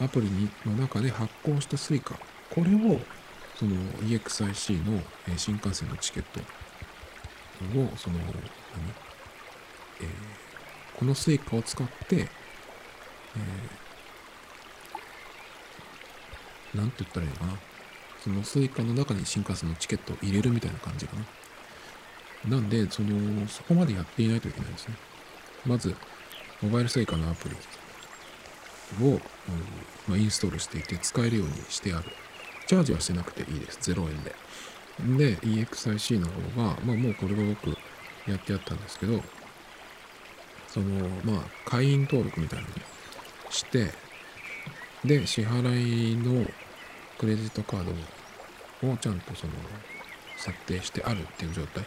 [0.00, 0.28] アプリ
[0.66, 2.14] の中で発行した Suica、
[2.50, 3.00] これを
[3.56, 5.02] その EXIC の
[5.36, 6.44] 新幹線のチケットを、
[7.96, 8.28] その、何？
[10.00, 12.28] えー、この Suica を使って、えー、
[16.74, 17.52] なんて言ったらいいのかな？
[18.22, 21.16] その Suica の中に新幹線のチケットを入れるみたいな感じか
[22.46, 22.56] な。
[22.56, 24.94] なんで、その、そこまでやっていないといけないですね。
[25.64, 25.94] まず、
[26.60, 27.56] モバイル Suica のアプリ
[29.04, 29.20] を、うん
[30.08, 32.04] まあ、インストールしていて使えるようにしてある。
[32.66, 33.78] チャージはしてなくていいです。
[33.90, 34.22] 0円
[35.18, 35.36] で。
[35.36, 37.76] で、EXIC の方が、まあもうこれは僕
[38.30, 39.20] やってやったんですけど、
[40.68, 42.82] その、まあ、会員登録みたいなのに
[43.50, 43.92] して、
[45.04, 46.46] で、支払いの
[47.18, 49.52] クレジットカードをちゃんとその、
[50.36, 51.84] 設定してあるっていう状態。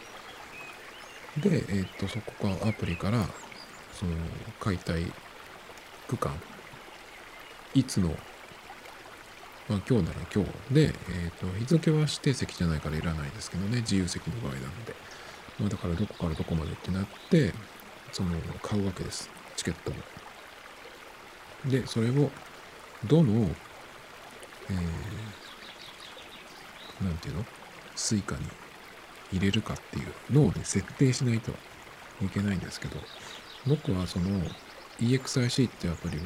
[1.38, 3.26] で、えっ、ー、と、そこからアプリから
[3.92, 4.12] その
[4.60, 5.12] 買いたい
[6.08, 6.32] 区間。
[7.74, 8.08] いつの、
[9.68, 13.78] まあ、今日なら今日で、えーと、日付は指定席じゃないからいらないですけどね。
[13.78, 14.94] 自由席の場合なので。
[15.58, 17.52] まあ、だからどこからどこまでってなって
[18.12, 18.30] その
[18.62, 19.30] 買うわけです。
[19.56, 19.96] チケットも
[21.64, 22.30] でそれを
[23.08, 23.48] どの
[24.68, 27.44] えー、なんていうの？
[27.94, 28.42] スイカに
[29.32, 31.52] 入れるかっていうのをね設定しないと
[32.22, 32.96] いけないんですけど
[33.66, 34.26] 僕はその
[35.00, 36.20] EXIC ってアプリを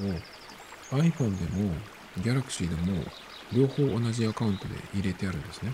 [0.99, 1.75] iPhone でも
[2.19, 3.05] Galaxy でも
[3.53, 5.73] 両方同じアカウントで入れてあるんですね。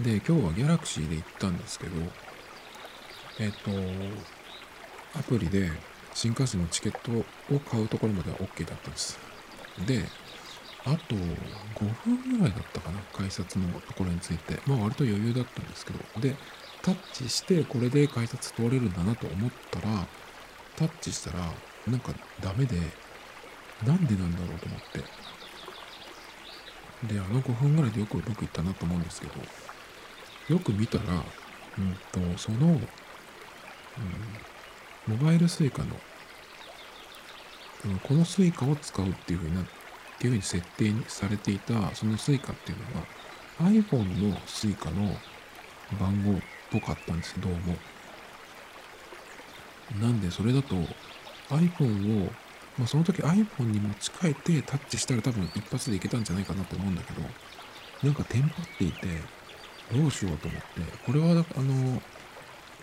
[0.00, 1.92] で、今日は Galaxy で行ったんですけど、
[3.40, 3.70] えっと、
[5.18, 5.70] アプリで
[6.14, 7.10] 新幹線のチケット
[7.54, 9.18] を買うところまでは OK だったんです。
[9.86, 10.04] で、
[10.86, 14.60] あと5分ぐらいだったかな、改札のところについて。
[14.66, 16.36] まあ割と余裕だったんですけど、で、
[16.82, 20.06] タッチしてこれで改札通れるんだなと思ったら、
[20.76, 21.52] タッチしたら、
[21.88, 22.78] なんかダメで、
[23.84, 24.98] なんでなんだろうと思って。
[27.14, 29.34] で、あの5分ぐらいでよく僕行ったなと思うんですけど、
[30.48, 31.04] よく見たら、
[31.78, 32.80] うんと、その、うん、
[35.06, 35.96] モバイル suica の、
[38.02, 39.64] この suica を使うっていうふうになっ
[40.18, 43.06] ていうふうに設定されていた、その suica っていうのが
[43.70, 45.16] iPhone の suica の
[46.00, 47.76] 番号っぽかったんですどうも。
[50.00, 50.74] なんで、それだと
[51.50, 52.32] iPhone を
[52.78, 57.22] まあ、その時 iPhone に持ち替えてタッチしたら多分一発でいけたんじゃないかなと思うんだけど、
[58.02, 59.06] なんかテンパっていて、
[59.92, 60.66] どうしようと思って、
[61.06, 62.02] これはあの、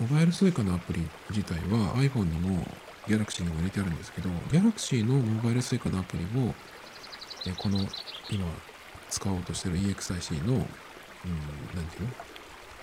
[0.01, 2.65] モバイル suica のアプリ自体は iPhone にも
[3.07, 6.55] Galaxy にも入れてあるんですけど、Galaxy のモバイル suica のアプリを、
[7.45, 7.77] えこの
[8.31, 8.47] 今
[9.11, 12.09] 使おうとしてる EX-IC の、うん、なんていうの？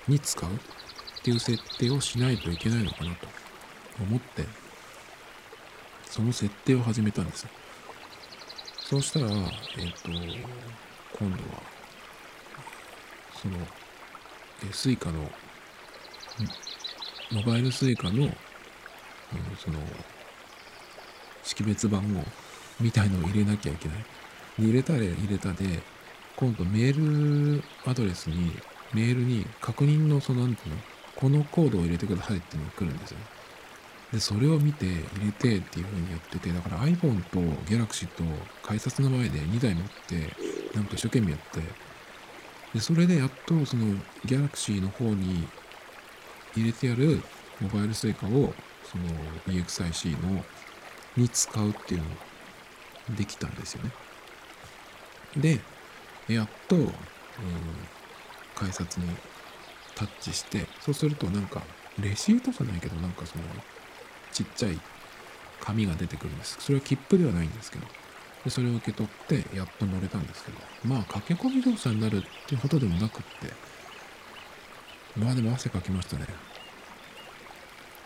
[0.06, 0.54] に使うっ
[1.24, 3.26] ていう設定をしないといけないのかなと
[4.00, 4.44] 思って、
[6.04, 7.50] その設定を始めたんですよ。
[8.78, 10.08] そうしたら、えっ、ー、と、
[11.18, 11.62] 今度は、
[13.42, 13.58] その、
[14.64, 15.28] え、スイカの、
[17.30, 18.32] モバイルスイカの、うん、
[19.58, 19.78] その、
[21.42, 22.22] 識別番号
[22.80, 23.98] みたいのを入れなきゃいけない。
[24.58, 25.82] で入れたら入れたで、
[26.36, 28.52] 今度メールアドレスに、
[28.94, 30.80] メールに確認のその、なんていうの、
[31.16, 33.18] このコードを入れてくださいっていうのが来るんですよ。
[34.12, 37.38] で、それを見て入れてっていう風にやってて、だから iPhone と
[37.70, 38.24] Galaxy と
[38.62, 40.34] 改札の前で2台持って、
[40.74, 41.60] なんか一生懸命やって、
[42.72, 45.46] で、それでやっとその Galaxy の方に
[46.56, 47.22] 入れてやる
[47.60, 49.04] モバイル Suica をその
[49.46, 50.44] EXIC の
[51.16, 52.16] に使うっていうのが
[53.16, 53.90] できたんですよね。
[55.36, 55.60] で、
[56.32, 56.92] やっと、うん、
[58.54, 59.04] 改札に
[59.94, 61.62] タッチして、そうするとなんか、
[62.00, 63.44] レシートじゃないけど、なんかその、
[64.32, 64.78] ちっちゃい
[65.60, 66.56] 紙が出てくるんです。
[66.60, 67.86] それは切符ではないんですけど。
[68.44, 73.52] でそれを受け取ってやっと乗れたんですけど、まあ駆け込み乗車になるっていうことでもなくって、
[75.16, 76.26] まあでも汗かきましたね。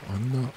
[0.08, 0.48] あんな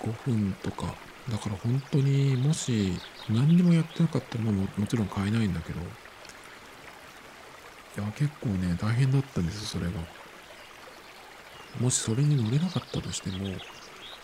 [0.00, 0.94] 5分とか、
[1.30, 5.84] だから本当にもし何にもやってなかったらももちろん買えないんだけど、い
[7.96, 9.92] や結構ね大変だったんですそれが。
[11.80, 13.54] もしそれに乗れなかったとしても、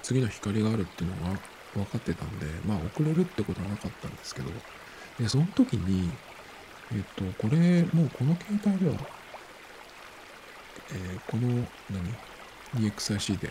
[0.03, 1.39] 次の光があるっていうのが
[1.75, 4.51] 分かってたんで、まあ遅れるってことはなかったんですけど、
[5.19, 6.11] で、その時に、
[6.93, 8.97] えっと、これ、もうこの携帯では、
[10.95, 13.51] えー、この、何 ?EXIC で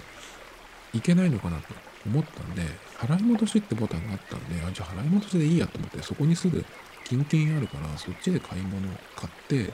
[0.93, 1.73] いけないのかなと
[2.05, 2.63] 思ったんで、
[2.97, 6.63] 払い戻しってボタンがあったんで、あ、じゃあ払い戻しでいいやと思って、そこにすぐ
[7.05, 9.73] 金券あるから、そっちで買い物を買って、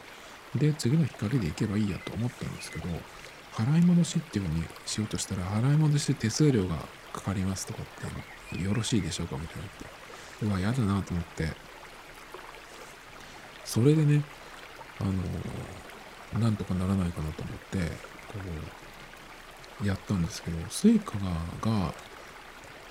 [0.55, 2.85] で、次の光で行けばいいやと思ったんですけど、
[3.53, 6.77] 払い戻しっていうふうにしようとしたら、払い戻しで手数料が
[7.13, 7.85] かかりますとかっ
[8.51, 10.45] てよろしいでしょうかみたいなって。
[10.45, 11.51] うわ、嫌だなと思って。
[13.65, 14.23] それでね、
[14.99, 15.13] あの、
[16.33, 18.35] なんとかならないかなと思って、こ
[19.83, 21.25] う、やったんですけど、スイカが、
[21.61, 21.93] が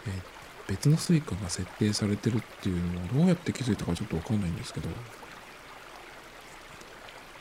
[0.07, 0.23] え
[0.69, 4.89] 別のスイカが設定されてるっていうのをどうやって気づいたかちょっとわかんないんですけど、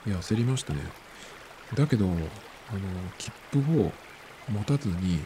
[0.08, 0.81] いや、焦りましたね。
[1.73, 2.79] だけど、あの
[3.17, 3.91] 切符を
[4.51, 5.23] 持たずに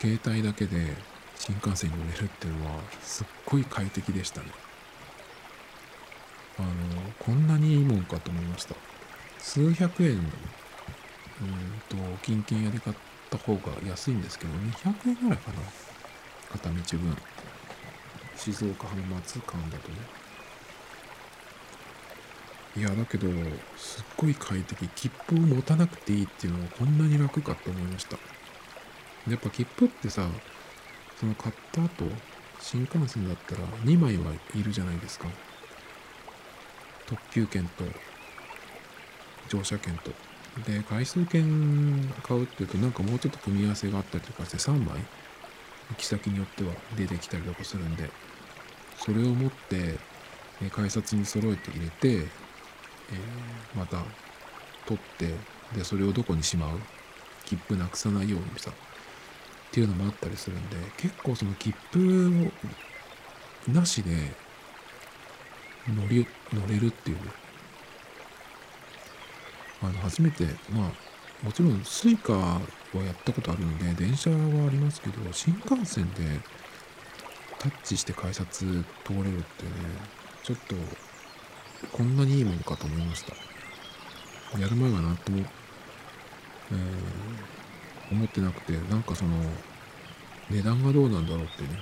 [0.00, 0.96] 携帯だけで
[1.34, 4.46] 新幹線に乗れるっていうのはすっごい快適でしたね
[6.58, 6.68] あの
[7.18, 8.74] こんなにいいもんかと思いました
[9.38, 10.22] 数百円うん
[11.88, 12.96] と金券やり買っ
[13.30, 15.60] た方が安いんですけど200円ぐらいかな。
[16.50, 17.16] 片道分。
[18.36, 19.98] 静岡浜松間だとね。
[22.76, 23.28] いやだけど
[23.76, 24.88] すっごい快適。
[24.88, 28.16] 切符を持たなくていいっていうのはこんなに楽かと思いました。
[29.28, 30.26] やっぱ切符ってさ
[31.18, 32.04] その買った後
[32.60, 35.26] 新幹線だったら2枚はいるじゃないですか。
[37.06, 37.84] 特急券と
[39.48, 40.10] 乗車券と。
[40.66, 44.96] で回数券買うっていうとなんかもうちょっと組み合わせがあったりとかして3枚？
[45.90, 48.10] 行き先によっては出てきたりとかするんで。
[48.98, 49.98] それを持って
[50.70, 54.02] 改札に揃えて入れて、えー、また
[54.86, 55.32] 取って
[55.76, 56.80] でそれをどこにしまう？
[57.44, 58.70] 切符なくさないようにさ。
[58.70, 58.74] っ
[59.70, 62.50] ていうのもあったりするんで結構その切符
[63.68, 64.32] をなしで
[65.86, 67.22] 乗り乗れるっていうね
[69.82, 72.60] あの初めてまあもちろん Suica は
[72.94, 76.40] やったことあるので電車はありますけど新幹線で
[77.58, 78.58] タッチして改札
[79.04, 79.70] 通れるってね
[80.42, 80.74] ちょっと
[81.92, 83.34] こんなにいいものかと思いました。
[84.58, 85.44] やる前はなとも、
[86.72, 89.36] えー、思ってなくてなんかその
[90.50, 91.80] 値段がどうなんだろうってね。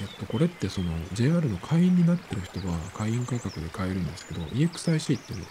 [0.00, 5.50] えっとこれってその JR の会員になってる人が会員価格で買えるんですけど EXIC っていうのは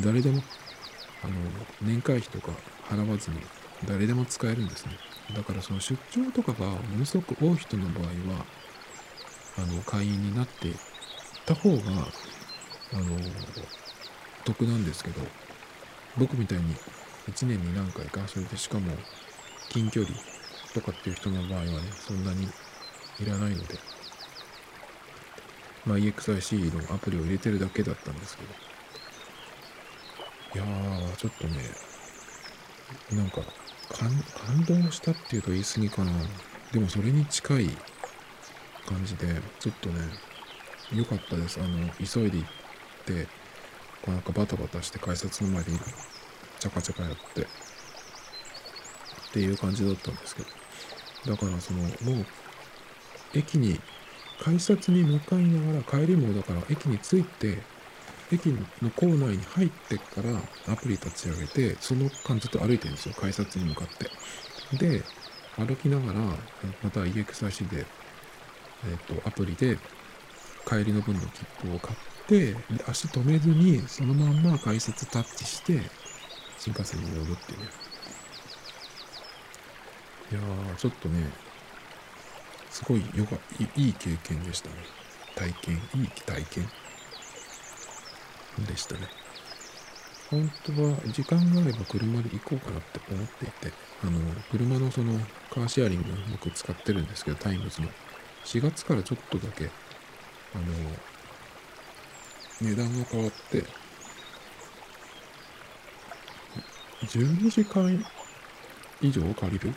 [0.00, 0.42] 誰でも
[1.24, 1.34] あの
[1.82, 2.52] 年会費とか
[2.88, 3.36] 払わずに
[3.86, 4.92] 誰でも使えるんですね。
[5.34, 8.04] だからその出張とかがものすごく多い人の場合
[8.34, 8.44] は
[9.58, 10.72] あの会員になって
[11.46, 11.76] た方が
[12.92, 13.16] あの
[14.44, 15.20] 得なんですけど
[16.18, 16.74] 僕みたいに
[17.28, 18.92] 1年に何回かそれでしかも
[19.70, 20.14] 近距離
[20.74, 22.48] とかっていう人の場合はねそんなに
[23.20, 23.78] いらないので
[25.86, 28.71] まあ EXIC のアプリを入れてるだけだったんですけど
[30.54, 31.62] いやー、ちょっとね、
[33.10, 33.40] なんか
[33.88, 36.12] 感動したっていうと言い過ぎかな。
[36.72, 37.70] でもそれに近い
[38.86, 39.26] 感じで、
[39.60, 40.00] ちょっとね、
[40.94, 41.58] 良かったです。
[41.58, 42.48] あの、急いで行っ
[43.06, 43.24] て、
[44.02, 45.72] こうなんかバタバタして改札の前で
[46.58, 47.46] チャカチャカやって、っ
[49.32, 50.48] ていう感じだったんですけど。
[51.32, 51.88] だからその、も
[52.22, 52.26] う、
[53.32, 53.80] 駅に、
[54.42, 57.62] 改札に向かいながら帰りもだから駅に着いて、
[58.32, 58.46] 駅
[58.80, 63.14] の構内に入ってからアプリ立ち上げて、その間ずっと歩いてるんですよ。
[63.14, 64.78] 改札に向かって。
[64.78, 65.02] で、
[65.56, 66.20] 歩きながら、
[66.82, 67.86] また EXIC で、
[68.84, 69.78] えっ、ー、と、アプリで
[70.66, 72.56] 帰りの分の切符を買って、で
[72.88, 75.80] 足止めずに、そのまんま改札タッチして、
[76.58, 77.64] 新幹線に乗るっていうね。
[80.32, 81.28] いやー、ちょっとね、
[82.70, 83.36] すごいよか
[83.76, 84.76] いい経験でしたね。
[85.34, 86.81] 体験、いい体験。
[88.58, 89.08] でしたね。
[90.30, 94.18] 本当は時間があれば車で行こうかなって思っていて、あの、
[94.50, 97.88] 車のそのカーシェアリング僕使ってるんですけど、タイムズの。
[98.44, 99.70] 4月からちょっとだけ、
[100.54, 100.64] あの、
[102.62, 103.64] 値段が変わって、
[107.06, 108.04] 12時間
[109.00, 109.74] 以上借りる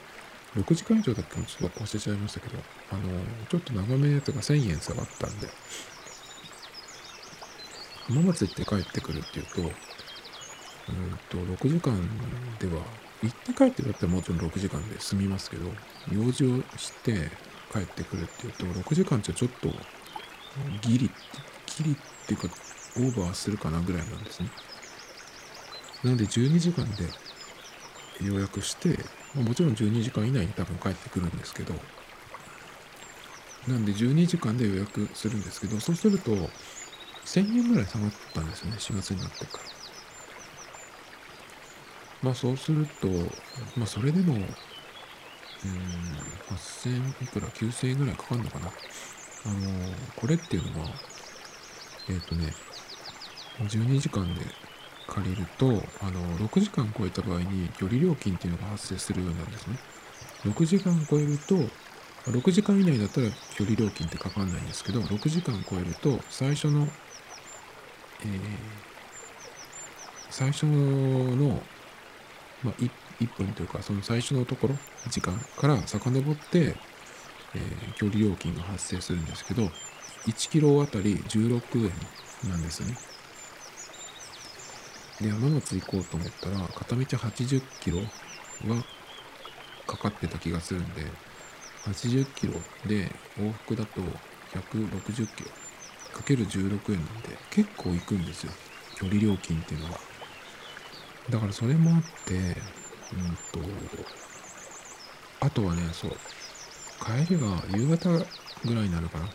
[0.55, 2.57] ?6 時間以上だったのちょっと忘れちゃいましたけど、
[2.91, 3.01] あの、
[3.49, 5.49] ちょっと長めのやつが1000円下がったんで、
[8.07, 9.69] 浜松行って帰ってくるっていうと、うん
[11.29, 11.97] と、6時間
[12.59, 12.83] では、
[13.23, 15.71] 行って帰ってくるってもちろん6時間で済みますけど、
[16.11, 17.31] 用事をして
[17.73, 19.69] 帰ってくるっていうと、6時間じゃちょっと、
[20.81, 21.09] ギリ、
[21.77, 21.95] ギリっ
[22.27, 22.47] ていうか、
[22.97, 24.49] オーバーするかなぐらいなんですね。
[26.03, 27.09] なので12時間で
[28.21, 28.99] 予約して、
[29.33, 31.73] まもちろん12時間以内に多分帰ってくるんですけど、
[33.67, 36.49] なんで12時間で予約するんですけど、そうすると、
[37.25, 39.63] 1000円ぐらい下がったんですよね、4月になってから。
[42.21, 43.07] まあそうすると、
[43.75, 44.41] まあそれでも、うん、
[46.55, 48.67] 8000いくら9000円ぐらいかかるのかな。
[48.67, 50.88] あのこれっていうのは、
[52.09, 52.53] えっ、ー、とね、
[53.59, 54.41] 12時間で
[55.07, 55.67] 借りると、
[56.01, 59.77] あの、6時間超えた場合に距離料金っていうのが発生するようになるんですね。
[60.45, 61.55] 6時間超えると、
[62.31, 66.88] 6時間以内だったら距離料金ってかかんないんですけど、6時間超えると、最初の
[68.21, 68.30] えー、
[70.30, 71.62] 最初の、
[72.63, 72.89] まあ、1,
[73.21, 74.75] 1分というか、その最初のところ、
[75.10, 76.75] 時間から遡って、
[77.56, 79.63] えー、距離料金が発生するんですけど、
[80.27, 81.62] 1キロあたり16
[82.44, 82.98] 円なんですね。
[85.21, 88.83] で、山松行こうと思ったら、片道80キロは
[89.87, 91.04] かかってた気がするんで、
[91.85, 92.54] 80キロ
[92.87, 94.02] で往復だと
[94.54, 95.64] 160キロ
[96.23, 98.51] 16円なんで結構行くんですよ。
[98.95, 99.99] 距離料金っていうのは。
[101.29, 103.69] だからそれもあってうんと
[105.41, 106.11] あとはねそう
[106.99, 108.09] 帰りが夕方
[108.63, 109.29] ぐらいになるかな。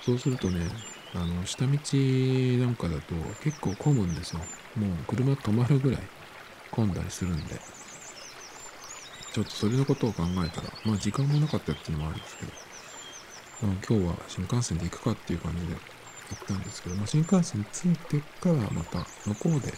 [0.00, 0.66] そうするとね
[1.14, 4.40] あの下道なんかだと結構混むんですよ。
[4.76, 6.00] もう車止まるぐらい
[6.70, 7.60] 混んだりするんで。
[9.32, 12.52] ちょっとそれのことを考えたらまあ時間もなかったっていうのもあるんですけど。
[13.62, 15.76] まあ、今日は新幹線で行くかっていう感じで
[16.34, 19.72] ったんですけど、まあ、新幹線着いてからまた向こうで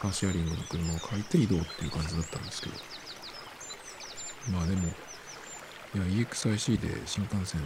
[0.00, 2.76] カーシェアリングの車を借りて移動っていう感じだったんですけど。
[4.50, 4.88] まあでもい
[5.98, 7.60] や EXIC で新幹線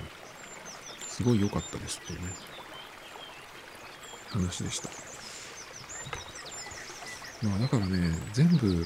[1.07, 2.27] すごい良かったですっていうね
[4.31, 4.89] 話でした。
[7.43, 8.85] まあだからね全部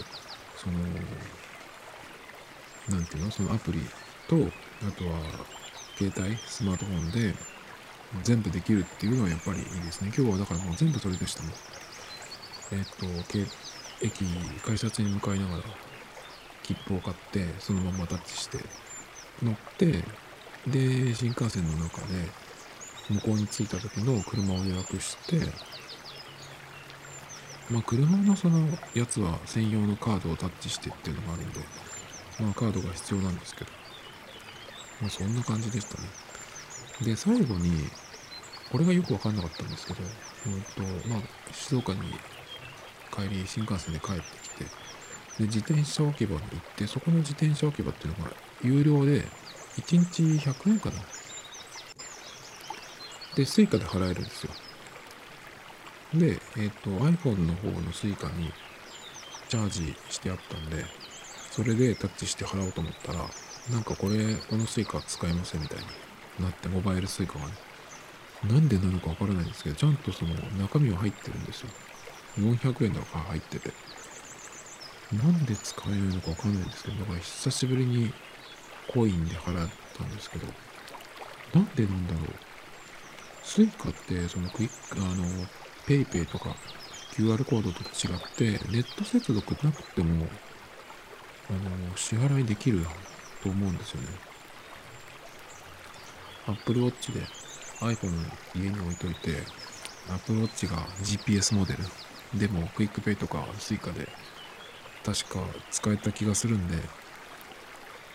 [0.56, 0.78] その
[2.90, 3.30] なんていうの？
[3.30, 3.80] そのアプリ
[4.28, 4.36] と
[4.86, 5.20] あとは
[5.96, 7.34] 携帯スマートフォンで
[8.22, 10.12] 全部できるっていうのはやっぱりいいですね。
[10.16, 11.52] 今日はだからもう全部それでしたもん。
[12.72, 13.06] えっ、と
[14.02, 14.24] 駅
[14.64, 15.62] 改札に向かいながら
[16.62, 18.58] 切符を買ってそのままタッチして
[19.42, 20.04] 乗って
[20.66, 22.06] で新幹線の中で
[23.08, 25.38] 向こうに着いた時の車を予約して
[27.70, 31.60] まあ車のそのやつは専用のカードをタッチしてっていうのがあるんで
[32.40, 33.70] まあカードが必要なんですけど
[35.00, 36.08] まあそんな感じでしたね。
[37.02, 37.90] で最後に
[38.70, 40.00] これがよくわかんなかったんですけど
[40.46, 41.20] うんとまあ
[41.52, 42.00] 静岡に
[43.12, 48.30] 帰り新幹線で帰ってきてで自転車置き場に行ってそこの自転車置き場っていうのが
[48.62, 49.22] 有料で
[49.76, 50.96] 1日100円かな。
[53.36, 54.52] で Suica で払えるんですよ。
[56.14, 58.50] で、えっ、ー、と iPhone の方の Suica に
[59.48, 60.84] チャージしてあったんで
[61.50, 63.18] それでタッチして払おうと思ったら
[63.70, 65.78] なんかこれこの Suica 使えませんみたい
[66.38, 67.52] になってモバイル Suica がね
[68.44, 71.68] なんでなのかわからないんですけどちゃんとその中身は入ってるんですよ
[72.38, 73.70] 400円とか入ってて
[75.12, 78.12] なんで使えないのかわかんないんですけど、だから久しぶりに
[78.92, 80.46] コインで払ったんですけど、
[81.54, 82.26] なんでなんだろう。
[83.44, 85.24] スイカって、そのクイック、あの、
[85.86, 86.56] ペイペイとか
[87.12, 90.26] QR コードと違って、ネット接続なくても、
[91.50, 92.84] あの、支払いできる
[93.44, 94.08] と思うんですよね。
[96.48, 97.20] Apple Watch で
[97.80, 98.12] iPhone
[98.54, 99.42] 家に置いといて、
[100.08, 102.38] Apple Watch が GPS モデル。
[102.38, 104.08] でも、クイックペイとか Suica で
[105.04, 106.76] 確か使えた気がするんで、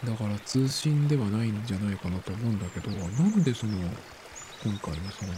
[0.03, 3.73] だから通信ではないんじゃないかなと思うんだけど、なんでその、
[4.63, 5.33] 今回のその、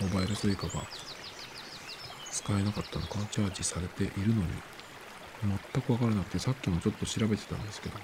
[0.00, 0.82] モバイル suica が
[2.30, 4.48] 使えなかったのか、チャージされているのに、
[5.42, 7.98] 全くわからなくて、さっきもちょっと調べてたんですけど、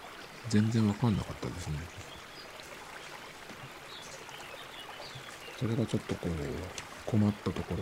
[0.48, 1.76] 全然わかんなかったですね。
[5.58, 7.74] それがちょっとこう、困ったとこ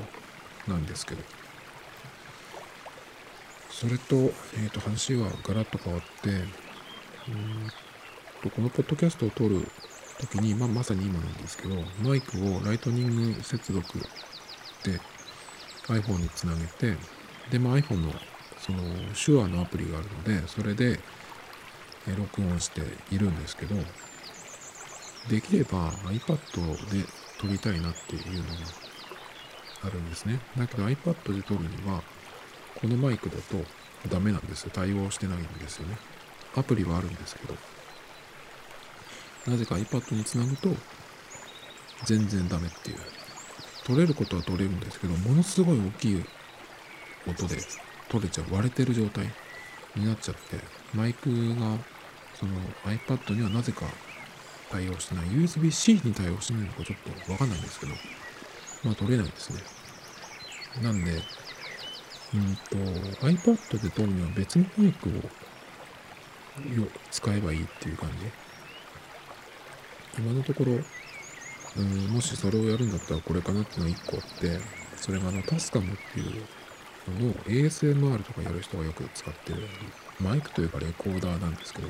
[0.67, 1.23] ろなんですけど。
[3.71, 6.33] それと、えっ、ー、と、話はガラッと変わって、う
[7.33, 7.71] ん
[8.43, 9.67] と、このポッドキャストを撮る
[10.21, 13.99] 時に、まあ、まさに今なんですけど、マイクをライトニング接続
[14.85, 15.01] で
[15.89, 16.97] iPhone につなげて、
[17.51, 18.13] で、まあ、iPhone の
[18.59, 18.79] その
[19.15, 21.01] 手話のアプリがあるので、それで
[22.17, 23.77] 録音しているんですけど、
[25.29, 26.37] できれば iPad
[26.93, 27.05] で
[27.39, 28.49] 撮りたいなっていうのが
[29.85, 30.41] あるんですね。
[30.57, 32.03] だけど iPad で撮るには、
[32.75, 33.65] このマイクだと
[34.09, 34.71] ダメなんですよ。
[34.73, 35.97] 対応してないんですよね。
[36.57, 37.55] アプリはあるんですけど、
[39.51, 40.75] なぜか iPad につなぐと
[42.05, 42.99] 全然ダメっていう。
[43.85, 46.25] 取れることは取れるんですけど、ものすごい大きい
[47.29, 47.57] 音で
[48.09, 49.33] 取れちゃう、割れてる状態
[49.95, 50.59] になっちゃって、
[50.93, 51.79] マイクが
[52.35, 53.87] その iPad にはなぜか
[54.71, 57.93] 対応してない、USB-C に対応してないのかちょっとわかんないんですけど、
[58.85, 59.61] まあ取れないですね。
[60.83, 62.77] なんで、うんと、
[63.27, 68.17] iPad で撮るには別のマイクをよ使えばいいっていう感じ。
[70.19, 74.59] 今のところ、うん、もしそれをやるんだったらこれかなっていうのが1個あって、
[74.97, 79.69] それがあの、タスカムっていうのを ASMR とかやる人がよく使ってる
[80.21, 81.89] マイクというかレコーダーなんですけど、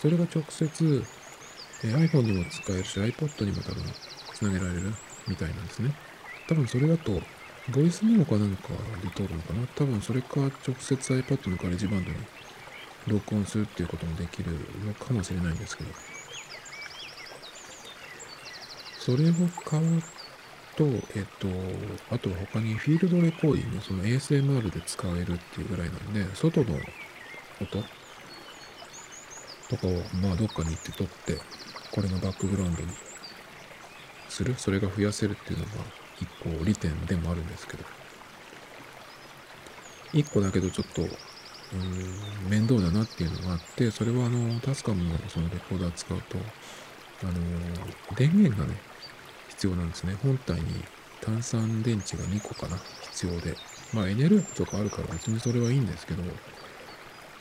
[0.00, 1.04] それが直接、
[1.84, 3.84] え iPhone にも使えるし iPod にも多分
[4.34, 4.94] つなげられる
[5.28, 5.94] みたいなんですね。
[6.48, 7.20] 多分それだと
[7.72, 8.68] ボイスメモかなんか
[9.02, 9.66] で撮るのかな？
[9.74, 12.16] 多分それか直接 iPad のガレージバンドに
[13.08, 14.52] 録音するっていうこともできる
[14.84, 15.90] のかもしれないんですけど。
[18.98, 19.32] それを
[19.64, 20.02] 買う
[20.74, 21.46] と、えっと、
[22.10, 26.74] あとは他にフィールドレコーディング、その ASMR で使えるっていうぐらいなんで、外の
[27.62, 27.84] 音
[29.68, 31.38] とかをまあどっかに行って撮って、
[31.96, 32.88] これのバックグラウンドに
[34.28, 35.70] する、それが増やせるっていうのが
[36.20, 37.84] 一個利点でもあるんですけど、
[40.12, 46.36] 一個だけどちょっと、うん、面倒だなっていうのがあって、それはあの、タスカムのそのレコーダー使うと、
[47.22, 47.32] あの、
[48.14, 48.76] 電源がね、
[49.48, 50.18] 必要なんですね。
[50.22, 50.84] 本体に
[51.22, 53.56] 炭酸電池が2個かな、必要で。
[53.94, 56.22] まあエネループとかあるから別にそれはいいんですけど、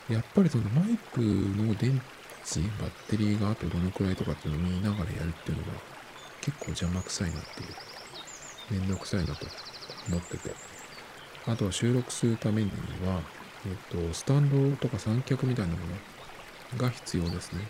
[0.08, 2.02] やっぱりそのマイクの電
[2.80, 5.80] バッテリーがあとどのくらいとかっていうのを見ながらやるっていうのが
[6.42, 7.68] 結構邪魔くさいなっていう。
[8.70, 9.46] めんどくさいなと
[10.08, 10.52] 思ってて。
[11.48, 12.72] あとは収録するために
[13.06, 13.22] は、
[13.68, 15.80] えっと、スタンドとか三脚みたいなも
[16.74, 17.68] のが必要ですね。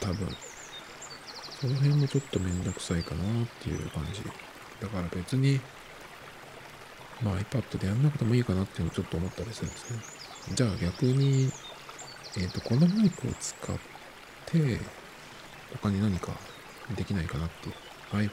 [0.00, 0.28] 多分。
[1.60, 4.22] その辺もちょっとめんどくさいかなっていう感じ。
[4.80, 5.60] だから別に、
[7.22, 10.00] まあ iPad でやんなくてもいいかなっていうのをちょっと思ったりするんですね。
[10.54, 11.50] じゃあ逆に、
[12.36, 13.76] えっ、ー、と、このマイクを使っ
[14.46, 14.80] て、
[15.72, 16.32] 他に何か
[16.96, 17.68] できないかなって
[18.12, 18.28] iPhone、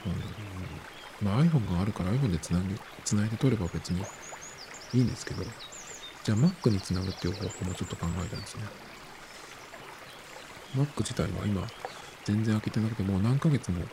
[1.21, 4.01] まあ iPhone があるから iPhone でつなぎ、つないで撮れば別に
[4.93, 5.43] いいんですけど、
[6.23, 8.63] じゃあ Mac につなぐっていう方法もちょっと考えたんですね。
[10.75, 11.67] Mac 自体は今、
[12.25, 13.83] 全然開けてなくて、もう何ヶ月も、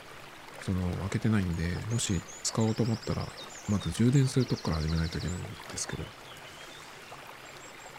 [0.62, 3.26] その、開けてないんで、もし使おうと思ったら、
[3.68, 6.04] まず充電するとこから始めないといけないんですけど、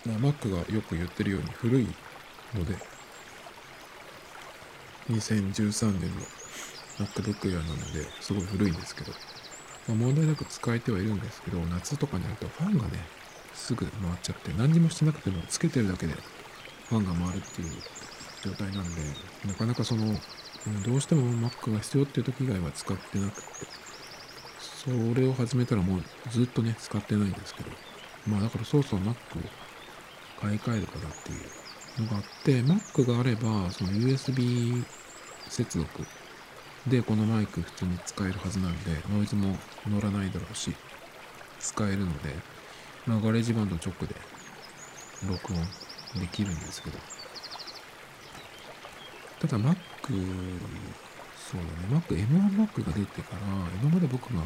[0.06, 1.88] まあ、Mac がよく言ってるように古い
[2.54, 2.76] ので、
[5.10, 6.22] 2013年の
[7.00, 9.12] MacBook Air なので、すごい古いんですけど、
[9.88, 13.00] まあ、問題なく使えてはいるんですけど、夏とかになるとファンがね、
[13.54, 16.14] すぐ回っちゃって、何にもしてなくてもつけてるだけで
[16.90, 17.70] ファンが回るっていう
[18.44, 19.02] 状態なんで、
[19.46, 20.14] なかなかその、
[20.86, 23.48] どうしても Mac が必要っていう時以外は使ってなくて、
[24.60, 27.70] それを始めたらもうずっとね、使ってないんですけど、
[28.28, 29.16] まあだからそうそう Mac を
[30.44, 34.84] 買い替えるからっていうのがあって、Mac があれば、その USB
[35.48, 35.88] 接続
[36.86, 39.56] でこのマイク普通に使えるはずなんで、ノイズも
[39.88, 40.76] 乗らないだろうし、
[41.60, 42.36] 使えるので、
[43.06, 44.16] まあガレージバンド直で
[45.30, 45.62] 録音
[46.20, 47.00] できるんですけど、
[49.40, 49.78] ただ Mac、
[51.38, 53.48] そうだね、Mac、M1Mac が出てから、
[53.82, 54.42] 今まで僕が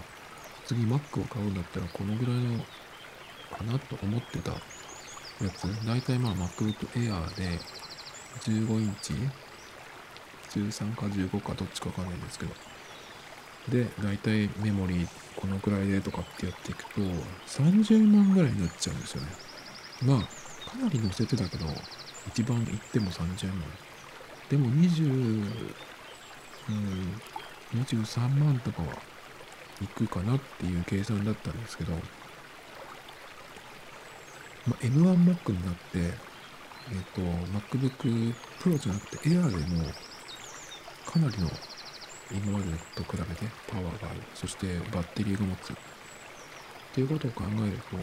[0.64, 2.60] 次 Mac を買うんだったらこのぐらいの
[3.50, 4.52] かなと思ってた
[5.46, 7.60] やつ、大体まあ MacBook Air で
[8.42, 9.14] 15インチ、
[10.50, 12.54] 13か15かどっちかわかんないんですけど、
[13.70, 17.02] で、大体メモリーこのくらいでとかってやっていくと、
[17.46, 19.28] 30万ぐらいになっちゃうんですよね。
[20.02, 20.18] まあ、
[20.70, 21.66] かなり載せてたけど、
[22.28, 23.64] 一番行っても30万。
[24.50, 25.12] でも20、
[26.70, 27.22] うん、
[27.82, 28.88] 23万とかは
[29.82, 31.94] いくかなっていう計算だったんですけど、
[34.68, 37.22] まあ、M1Mac になって、えっ、ー、と、
[37.58, 39.84] MacBook Pro じゃなくて Air でも
[41.06, 41.50] かなりの
[42.32, 44.22] 今までと比べてパワーがある。
[44.36, 45.74] そしてバッテリーが持つ。
[45.74, 45.76] っ
[46.94, 47.98] ていうことを考えると、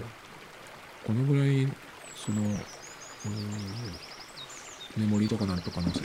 [1.06, 1.68] このぐらい、
[2.14, 2.42] その、
[4.96, 6.00] メモリとかなんとか載せ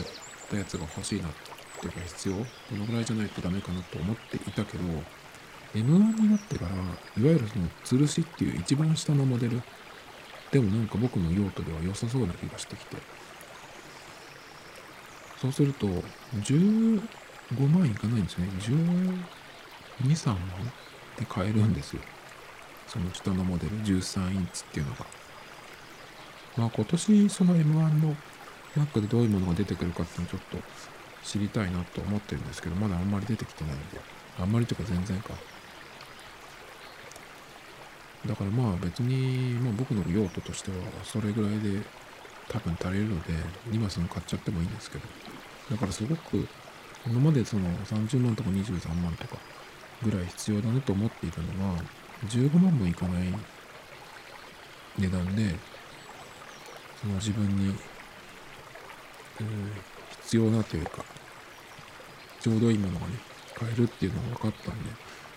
[0.50, 1.32] たやつが欲しいなっ
[1.80, 2.36] ていうか必要？
[2.36, 4.84] このぐらいじゃないとダメかなと思っていたけど
[5.74, 9.62] M1 になってからいわゆるその吊るしっていう一番下のモデル
[10.52, 12.98] でもなんか僕の用途では良さそうな気がしてきて。
[15.40, 15.88] そうすると
[16.34, 17.02] 15
[17.70, 18.50] 万いかないんですね。
[18.60, 19.24] 12、
[20.02, 20.38] 3万
[21.18, 22.02] で買えるんですよ。
[22.88, 23.78] その下のモデル。
[23.84, 25.06] 13インチっていうのが。
[26.58, 28.16] まあ今年その M1 の
[28.76, 30.58] Mac でどういうものが出てくるかっていうのをちょっと
[31.24, 34.02] 知りたいなと思ってるんですけど、まだあんまり出てきてないんで、
[34.40, 35.34] あんまりというか全然か。
[38.28, 41.82] だからまあ別に、まあ僕の用途としてはそれぐらいで
[42.50, 43.34] 多分足りるので、
[43.72, 45.06] 今その買っちゃってもいいんですけど。
[45.72, 46.48] だからすごく、
[47.06, 49.38] 今までその30万とか23万とか
[50.04, 51.82] ぐらい必要だなと思っていたのが、
[52.28, 53.34] 15万もいかない
[54.98, 55.56] 値段で、
[57.00, 57.76] その自分に
[60.24, 61.06] 必要なというか、
[62.42, 63.14] ちょうどいいものがね、
[63.56, 64.90] 買えるっていうのが分かったんで、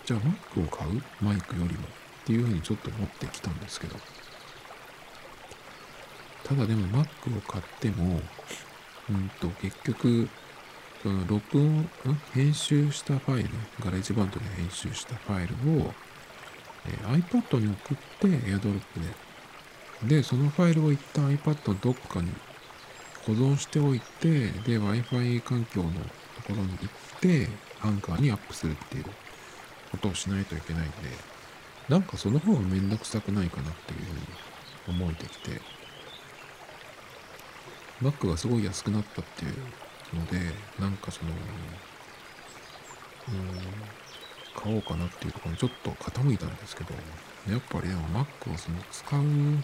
[0.05, 1.01] じゃあ Mac を買う？
[1.21, 1.87] マイクよりも
[2.23, 3.97] っていうふうにちょっと思ってきたんですけど、
[6.43, 8.21] ただでも Mac を買っても、
[9.09, 10.29] うんと、結局、
[11.01, 11.89] その録音、
[12.33, 13.49] 編集したファイル、
[13.83, 15.93] ガレージバンドで編集したファイルを、
[16.85, 18.79] え、iPad に送って AirDrop
[20.01, 22.31] で、で、そのファイルを一旦 iPad のどっかに
[23.25, 25.99] 保存しておいて、で、Wi-Fi 環境のと
[26.47, 27.49] ころに行って、
[27.81, 29.05] アンカーにアップするっていう
[29.91, 31.32] ことをしないといけないんで、
[31.89, 33.99] なんかその方がめんどくさくないかなっていう
[34.87, 35.61] ふうに思えてきて、
[38.01, 39.55] Mac がすごい安くなったっていう
[40.15, 40.39] ので、
[40.79, 41.37] なんかその、うん、
[44.61, 46.93] 買おうかなっていうところにちょっと傾いたんですけど、
[47.49, 49.61] やっぱりでも Mac をその使う、うん、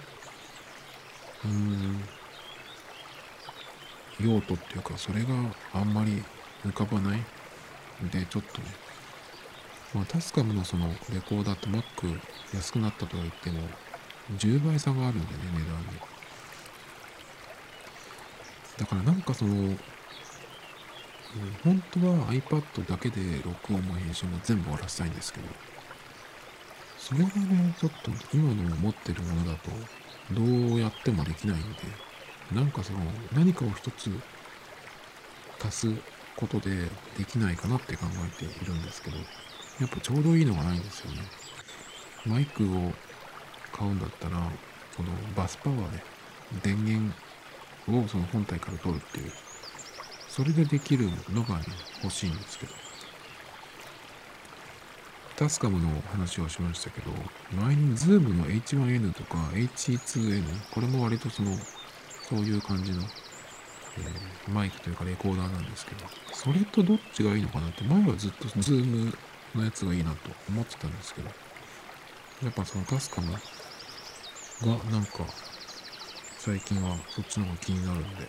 [4.20, 5.28] 用途っていうかそれが
[5.74, 6.22] あんまり
[6.65, 7.20] 浮かばない
[8.11, 8.67] でちょっとね
[9.94, 12.20] まあタスカムのそのレコーダーと Mac
[12.54, 13.68] 安くなったとは言っても
[14.38, 15.88] 10倍差があるんでね値段に。
[18.78, 19.78] だからなんかその、うん、
[21.64, 25.48] 本当は iPad だけで録音も編集も全部終わらせたいんですけど
[27.10, 29.72] それがね、ちょっと今の持ってるものだと、
[30.32, 31.80] どうやってもできないんで、
[32.54, 33.00] なんかその、
[33.34, 34.12] 何かを一つ
[35.60, 35.88] 足す
[36.36, 36.70] ことで
[37.18, 39.18] できないかなって考えているんですけど、
[39.80, 41.21] やっぱちょうどいいのがないんですよね。
[42.25, 42.91] マイクを
[43.71, 44.38] 買うんだったら、
[44.97, 46.03] このバスパワーで
[46.61, 47.13] 電源
[47.88, 49.32] をその本体から取るっていう、
[50.27, 51.65] それでできるのがね、
[52.03, 52.73] 欲しいんですけど。
[55.38, 57.11] タスカムの話をしましたけど、
[57.53, 61.55] 前に Zoom の H1N とか H2N、これも割とその、
[62.27, 63.01] そういう感じの、
[63.97, 69.15] えー、マイクというかレコーダーなんですけど、それとどっちがいいのかなって、前はずっと Zoom
[69.56, 71.30] のやつがいいなと思ってたんですけど、
[72.43, 73.39] やっぱそのタスカムが
[74.91, 75.26] なんか、
[76.38, 78.28] 最近はそっちの方が気になるんで、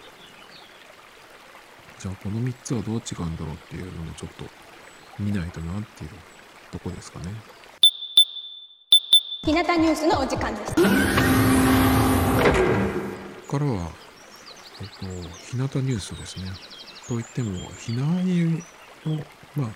[1.98, 4.44] じゃあこの3つはどう違うんだろうっていうのもちょっと
[5.18, 6.10] 見ないとなっていう
[6.72, 7.26] とこですかね。
[9.44, 10.74] 日向ニュースのお時間です。
[10.74, 10.82] こ
[13.48, 13.90] こからは、
[14.80, 15.06] えっと、
[15.50, 16.50] 日向ニュースですね。
[17.08, 18.62] といっても、ひなあゆ
[19.04, 19.24] の、
[19.56, 19.70] まあ、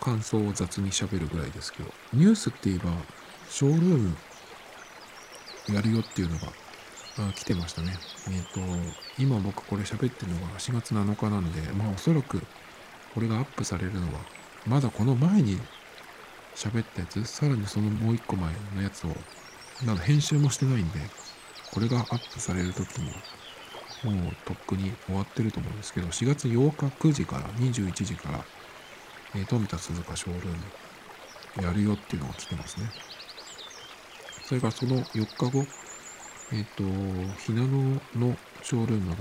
[0.00, 2.90] 感想を雑に喋るぐらいですけど、ニュースって言えば、
[3.48, 4.16] ショールーム
[5.74, 6.48] やるよっていうのが、
[7.16, 7.96] あ来てましたね。
[8.28, 8.60] えっ、と、
[9.18, 12.42] 今僕これ喋ってるのが4月7日なんで、まあおそらく
[13.14, 14.20] これがアップされるのは、
[14.66, 15.58] まだこの前に
[16.56, 19.10] 喋ったやつ、さらにそのもう一個前のやつを、
[19.84, 20.98] まだ編集もしてないんで、
[21.72, 23.16] これがアップされる時には、
[24.12, 28.44] もうとっくに終わってると思うんですけど、4月8日9時から21時から、
[29.36, 30.56] えー、富田鈴鹿ショールー
[31.58, 32.90] ムやるよっていうのが来てますね。
[34.44, 35.66] それからその4日後、
[36.52, 36.84] えっ、と、
[37.40, 39.16] ひなののショールームが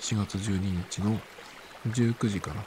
[0.00, 1.18] 4月12日の
[1.88, 2.64] 19時から、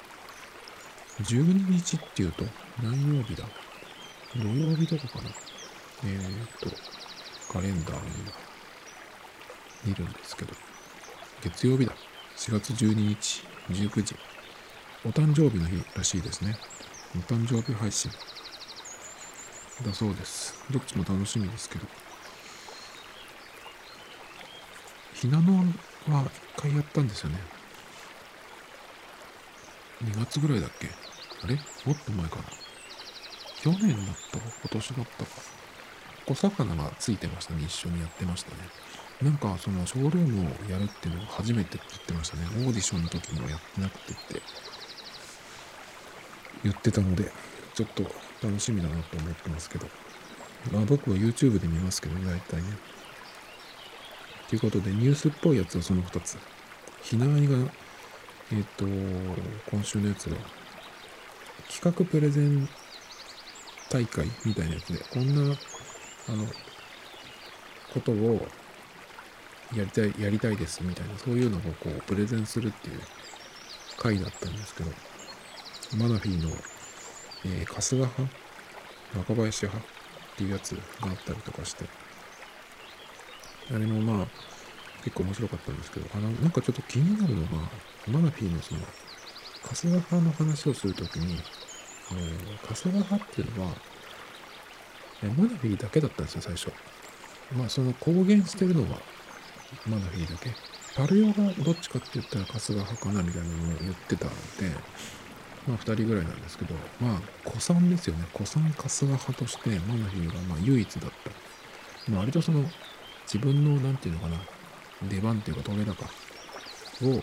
[1.23, 2.45] 12日っていうと
[2.81, 3.43] 何曜日だ？
[4.35, 5.29] 土曜日とかかな？
[6.05, 6.69] えっ、と、
[7.51, 8.11] カレンダーに
[9.85, 10.53] 見るんですけど、
[11.43, 11.93] 月曜日だ。
[12.37, 14.15] 4月12日、19時。
[15.05, 16.55] お誕生日の日らしいですね。
[17.15, 18.11] お誕生日配信。
[19.83, 20.53] だそうです。
[20.69, 21.87] どっちも楽しみですけど。
[25.13, 25.63] ひなのは
[26.57, 27.39] 一回やったんですよね。
[30.03, 30.87] 2月ぐらいだっけ？
[31.43, 31.55] あれ？
[31.55, 32.43] もっと前かな
[33.61, 34.39] 去年だった？
[34.39, 35.29] か今年だったか。
[36.27, 37.63] 小魚がついてましたね。
[37.63, 38.57] 一緒にやってましたね。
[39.21, 42.43] なんかそのショールームをやるっていうのが初めてって言ってましたね。
[42.65, 44.41] オーディションの時にはやってなくてって
[46.63, 47.31] 言ってたので、
[47.73, 48.03] ちょっと
[48.45, 49.87] 楽しみだなと思ってますけど。
[50.71, 52.77] まあ僕は YouTube で見ますけど、大体ね。
[54.49, 56.37] ということで、ニュースっぽいやつはその2つ。
[57.01, 57.57] ひなあいが、
[58.51, 60.35] えっ、と、今週のやつが、
[61.69, 62.67] 企画プレゼン
[63.89, 65.55] 大会みたいなやつで、こんな、
[66.29, 66.45] あの、
[67.93, 68.47] ことを
[69.73, 72.99] やりたい、やりたいですみたいな、そういうのをこう、プレゼンするっていう
[73.97, 74.91] 回だったんですけど、
[75.97, 76.49] マナフィーの、
[77.45, 78.21] えー、春日派？
[79.17, 79.87] 若林派？
[80.33, 81.85] っていうやつがあったりとかして、
[83.73, 84.27] あれもまあ、
[85.03, 87.49] 結構面白かったんですけど、あの、なんかちょっと気になるのが、
[88.07, 88.81] マナフィーのその、
[89.63, 91.41] 春日派の話をするときに、
[92.11, 92.19] あの、
[92.67, 93.73] 春日派っていうのは、
[95.23, 96.71] えマナフィーだけだったんですよ、最初。
[97.57, 98.99] まあ、その公言してるのは、
[99.87, 100.51] マナフィーだけ。
[100.95, 104.35] パルヨがどっちかって言ったら春日派かなみたいなのを言ってたんで、
[105.67, 108.25] まあ、2人ぐらいなんですけど、まあ、古参ですよね。
[108.33, 112.11] 古参春日派として、マナフィーがまあ唯一だった。
[112.11, 112.63] まあ、割とその、
[113.25, 114.37] 自分の、なんていうのかな、
[115.09, 116.05] 出番っていうか、取れ高
[117.05, 117.21] を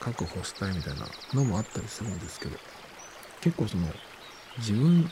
[0.00, 2.56] 確保したいみたいなのもあったりするんですけど、
[3.40, 3.86] 結構その、
[4.58, 5.10] 自分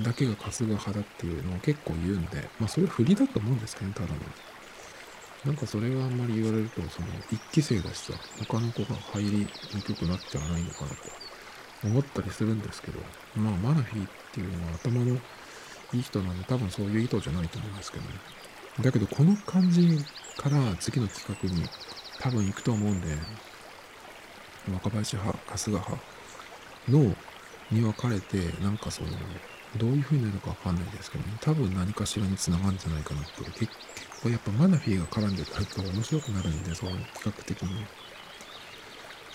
[0.00, 4.16] だけが春日派だっていうのを結構言うんで、まあ、それ振りだと思うんですけどね、ただの。
[5.44, 8.14] なんかそれがあんまり言われると、その、一期生だしさ、
[8.48, 9.30] 他の子が入り
[9.74, 11.25] にくくなっちゃわないのかなと
[11.84, 13.00] 思ったりするんですけど、
[13.36, 15.16] まあ、マナフィーっていうのは頭の
[15.92, 18.10] いい人なんで、多分そういう意図じゃないと思うんですけどね。
[18.82, 19.98] だけど、この感じ
[20.36, 21.68] から次の企画に
[22.20, 23.08] 多分行くと思うんで、
[24.72, 26.02] 若林派、春日派
[26.88, 27.16] の
[27.70, 29.10] に分かれて、なんかその、
[29.76, 33.72] どういう風になるかわかんないですけどね、多分何かしらに繋がるんじゃないかなって、結
[34.22, 37.86] 構やっぱマナフィーが絡んでくると面白くなるんで、その企画的に。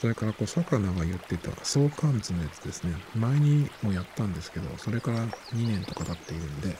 [0.01, 2.95] それから、こう、魚が言ってた相関図のやつですね。
[3.15, 6.75] 前にもやったんですけど、それから2年とか経っているんで、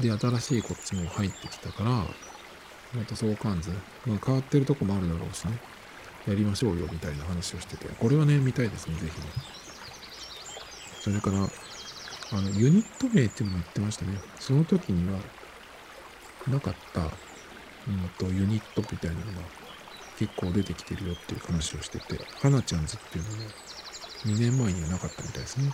[0.00, 3.70] で、新しいこっちも入ってきたから、また相関図、
[4.04, 5.58] まあ変わってるとこもあるだろうしね、
[6.26, 9.26] やりましょうよみたいな話をしてて、これはね、見たいですね、ぜひね。
[11.00, 14.18] それから、あの、ユニット名っていうのも言ってましたね。
[14.38, 15.18] その時には、
[16.48, 19.65] なかった、うんと、ユニットみたいなのが
[20.18, 23.36] 結構出てきてるよっていう話をしてて、花ちゃんズっていうのも
[24.24, 25.72] 2年前にはなかったみたいですね。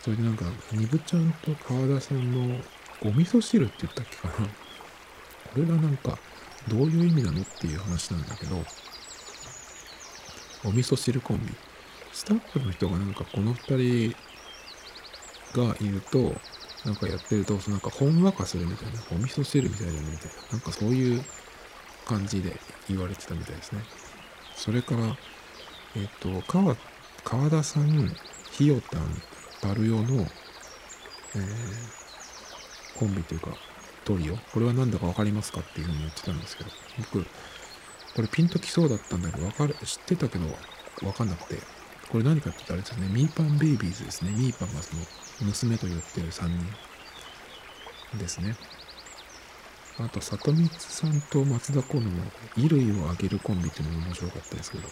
[0.00, 2.60] それでなんか、ニブちゃんと川田さんの
[3.02, 4.34] お味噌汁って言ったっけかな。
[4.34, 4.50] こ
[5.56, 6.18] れがなんか、
[6.68, 8.64] どういう意味なのっていう話なんだけど、
[10.64, 11.54] お味噌汁コンビ。
[12.12, 14.14] スタッフの人がなんかこの2
[15.52, 16.34] 人がいると、
[16.84, 21.24] なんかやってると、なんかほんわかするみたいな、お味噌汁みたいだねみたいな、なんかそういう
[22.06, 23.82] 感じで言われてたみたいですね。
[24.56, 25.16] それから、
[25.96, 26.76] えっ、と、川、
[27.24, 28.14] 川田さん、
[28.50, 29.22] ひよたん、
[29.62, 33.50] バルヨの、えー、コンビというか、
[34.04, 34.36] トリオ。
[34.36, 37.24] これは何だか分かりますかっていうふうに言ってたんですけど、僕、
[38.14, 40.46] これピンときそうだったんだけど、わかる、知ってたけど、
[41.06, 41.60] わかんなくて、
[42.10, 44.30] これ何かって言ったらあれですね、ミーパンベイビーズですね。
[44.30, 45.02] ミーパンがその、
[45.42, 48.56] 娘と言ってる3人ですね。
[49.96, 52.10] あと、里光さんと松田好の
[52.56, 54.88] 衣類をあげるコンビっていうのも面白かったですけど。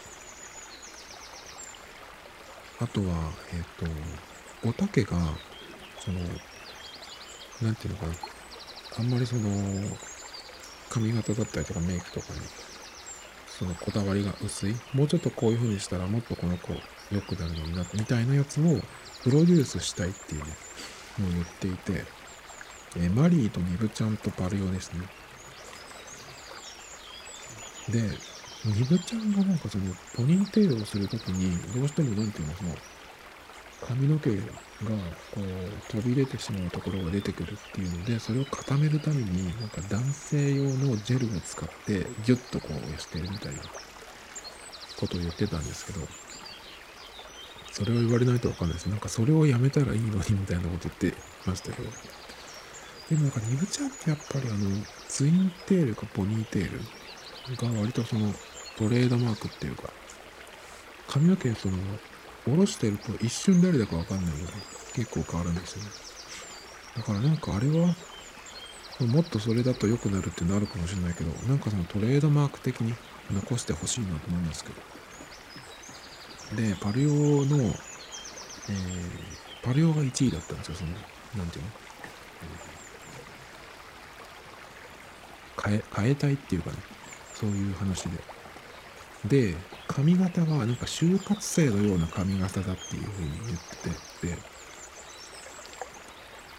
[2.81, 5.17] あとは、えっ、ー、と、おたけが、
[5.99, 6.21] その、
[7.63, 8.15] なんていうのかな。
[8.99, 9.51] あんまりその、
[10.89, 12.41] 髪型だったりとかメイクとかに、
[13.49, 14.75] そのこだわりが薄い。
[14.95, 16.75] もうちょっとこういう風にしたらもっとこの子
[17.11, 18.81] 良くなるのにな、みたいなやつを
[19.25, 20.41] プロデュースしたいっていう
[21.21, 22.05] のを言っていて、
[22.97, 25.01] えマリーとニブちゃんとパルヨですね。
[27.88, 28.01] で、
[28.64, 29.84] ニブちゃんがなんかその
[30.14, 32.70] ポニーテールをするときに、どうしてもなんていうの、その
[33.86, 43.62] 髪の毛がこう飛び出てしまうところが出てくるっていうので、それを固めるために、なんか男性用のジェルを使ってギュッとこうしてるみたいな
[44.97, 46.07] ことを言ってたんですけど、
[47.72, 48.86] それを言われないとわかんないです。
[48.86, 51.88] なんかそれをやめたらいいのにみたいなこと言ってましたけど。
[53.09, 56.81] でもなんかニブちゃんってやっぱりあの、ツインテールかポニーテール
[57.57, 58.33] が割とその
[58.79, 59.91] トレードマークっていうか、
[61.09, 61.77] 髪の毛その、
[62.45, 64.53] 下ろしてると一瞬誰だかわかんないので、
[64.95, 65.91] 結構変わるんですよね。
[66.97, 67.95] だからなんかあれは、
[69.01, 72.95] もっとそれだと良くなるってなるかもしれないけど、なんかそのトレードマーク的に
[73.31, 74.81] 残してほしいなと思いますけど。
[76.57, 77.11] で、パルヨ
[77.47, 77.57] の、
[78.69, 80.93] えー、パルヨが1位だったんですよ、その、
[81.35, 81.71] なんていうの、
[85.61, 86.77] 変え、変えたいっていうかね、
[87.35, 88.19] そういう話で。
[89.25, 94.53] で、髪型がなんか就活生のような髪型だっていうふうに言ってて、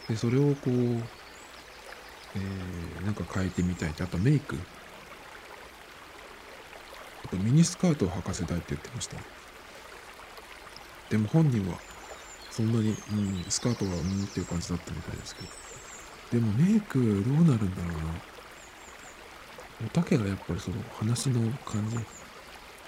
[0.10, 1.04] で、それをこう、
[2.36, 4.58] えー、なんか変えてみたいって、あとメイク。
[7.26, 9.18] あとミニスカートを履かせたいって言ってました。
[11.10, 11.80] でも本人は、
[12.50, 15.48] そんなに、うん、スカートはうんっていう感じだったみたいですけど。
[16.32, 18.24] でもメイクどうなるんだろうな。
[19.82, 21.97] おたけがやっぱりその話の感じ、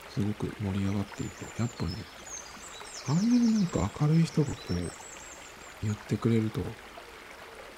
[0.09, 1.91] すごく盛り上がっていて、やっぱね、
[3.07, 4.73] ああいうなんか明るい人がこう、
[5.83, 6.61] 言ってくれると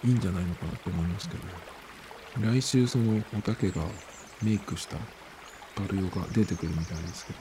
[0.03, 1.53] いいんじゃないのかなと思いますけどね。
[2.39, 3.81] 来週そのおたけが
[4.43, 4.97] メイクした
[5.75, 7.39] バルヨが出てくるみたいですけど、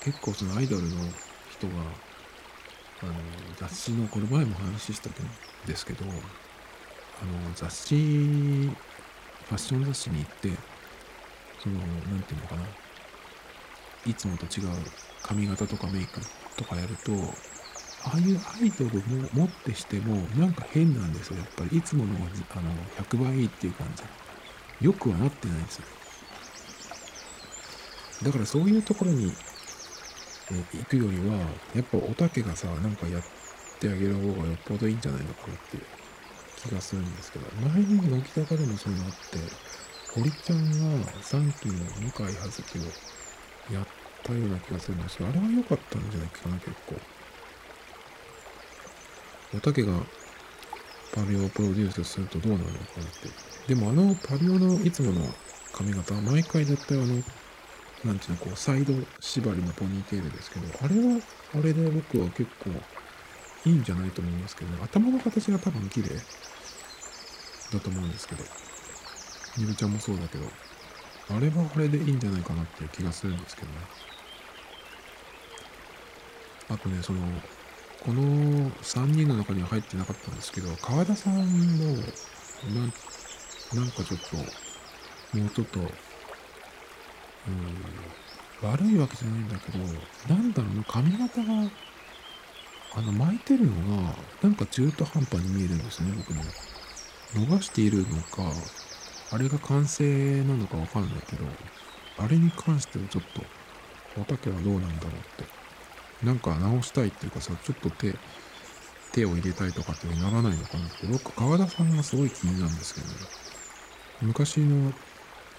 [0.00, 0.88] 結構そのアイドルの
[1.50, 1.74] 人が、
[3.02, 3.12] あの、
[3.56, 5.12] 雑誌の、この前も話したん
[5.66, 6.14] ですけど、あの、
[7.54, 8.70] 雑誌、
[9.48, 10.50] ファッション雑誌に行って、
[11.62, 11.84] その、な
[12.16, 12.62] んていうのかな、
[14.06, 14.68] いつもと違う
[15.22, 16.20] 髪型とかメイク
[16.56, 17.12] とかやると、
[18.04, 21.38] ああいうアイドルも持ってしても、なんか変なんですよ。
[21.38, 22.70] やっぱり、いつものあの
[23.02, 24.02] 100倍いいっていう感じ。
[24.86, 25.84] よくはなってないんですよ。
[28.22, 29.32] だからそういうところに、
[30.50, 31.36] 行くよりは、
[31.74, 33.22] やっぱおたけがさ、なんかやっ
[33.80, 35.82] てあげる方がよっぽどいいんじゃないのかなっていう
[36.64, 39.38] 気がするんですけど、前に乃木坂でもそういうのあって、
[40.14, 41.74] 堀ちゃんが3期の
[42.12, 42.82] 向井葉月を
[43.74, 43.86] やっ
[44.22, 46.94] たような気がするんですけど、あれは良かったんじゃないかな、結構。
[49.56, 49.92] おたけが
[51.12, 53.28] パリオをプロデュースするとどうなるのかなって。
[53.68, 55.26] でもあのパリオのいつもの
[55.72, 57.22] 髪型は毎回絶対あの、
[58.04, 61.20] なんていうの、こう、サイド縛りのポニーテールですけど、あれは、
[61.54, 62.70] あれで僕は結構
[63.66, 66.10] いいんじゃないと思いますけど、ね、頭の形が多分綺麗
[67.72, 68.44] だと思うんですけど、
[69.56, 70.44] ニルちゃんもそうだけど、
[71.30, 73.74] あれはあれでいいんじゃないかなっていう気がするんですけどね。
[76.68, 77.20] あとね、その、
[78.04, 78.22] この
[78.82, 82.00] 3人の中には入ってなかったんですけど、川田さんの、な、
[83.74, 84.36] なんかちょっと、
[85.38, 85.88] もうちょっと、うん、
[88.62, 89.78] 悪いわけじゃないんだけど、
[90.34, 91.70] なんだろうな、髪型が、
[92.96, 96.42] あの巻いてるのがなんか中途半端に見えるんですね僕も
[97.34, 98.42] 伸ばしているのか
[99.32, 101.44] あれが完成なのかわかんないけど
[102.18, 103.42] あれに関してはちょっと
[104.20, 105.64] おたけはどうなんだろうって。
[106.24, 108.14] なんか直したいっていうかさちょっと手
[109.12, 111.06] 手を入れたいとかってならないのかなって。
[111.06, 113.14] 僕川田さんがすごい気になるんですけどね。
[114.22, 114.92] 昔の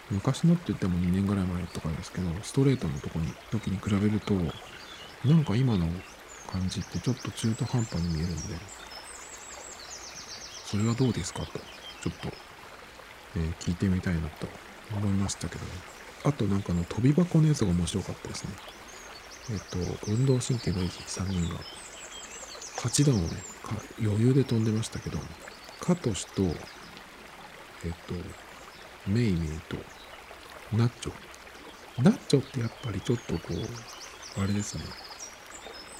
[0.09, 4.33] 昔のって言っても2年ぐらい前とかですけどストレートのとこに時に比べると
[5.27, 5.87] なんか今の
[6.51, 8.55] 感じってちょっと中途半端に見えるんで。
[10.65, 11.59] それはどうですかと。
[12.01, 12.29] ちょっと、
[13.35, 14.47] えー聞いてみたいなと
[14.95, 15.65] 思いましたけど。
[15.65, 18.49] ねあとなんかあの飛び箱のやつが面白かったですね。
[19.51, 21.59] えっ、と運動神経のいい3人が
[22.77, 23.43] 8段をね
[24.01, 25.19] 余裕で飛んでましたけど
[25.79, 26.41] カトシと
[27.83, 28.15] えっ、と
[29.05, 29.77] メイメイと
[30.75, 31.13] ナッチョ。
[32.01, 33.53] ナッチョってやっぱりちょっとこ
[34.37, 34.83] うあれですね。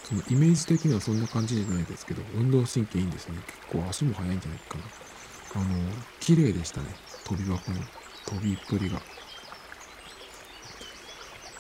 [0.05, 3.39] そのイメージ的にはそんな感じじゃないですけど運動神経いいんですね。
[3.47, 4.83] 結構足も速いんじゃないかな。
[5.55, 5.65] あの
[6.19, 6.87] 綺麗でしたね。
[7.25, 7.77] 飛び箱の
[8.27, 9.01] 飛びっぷりが。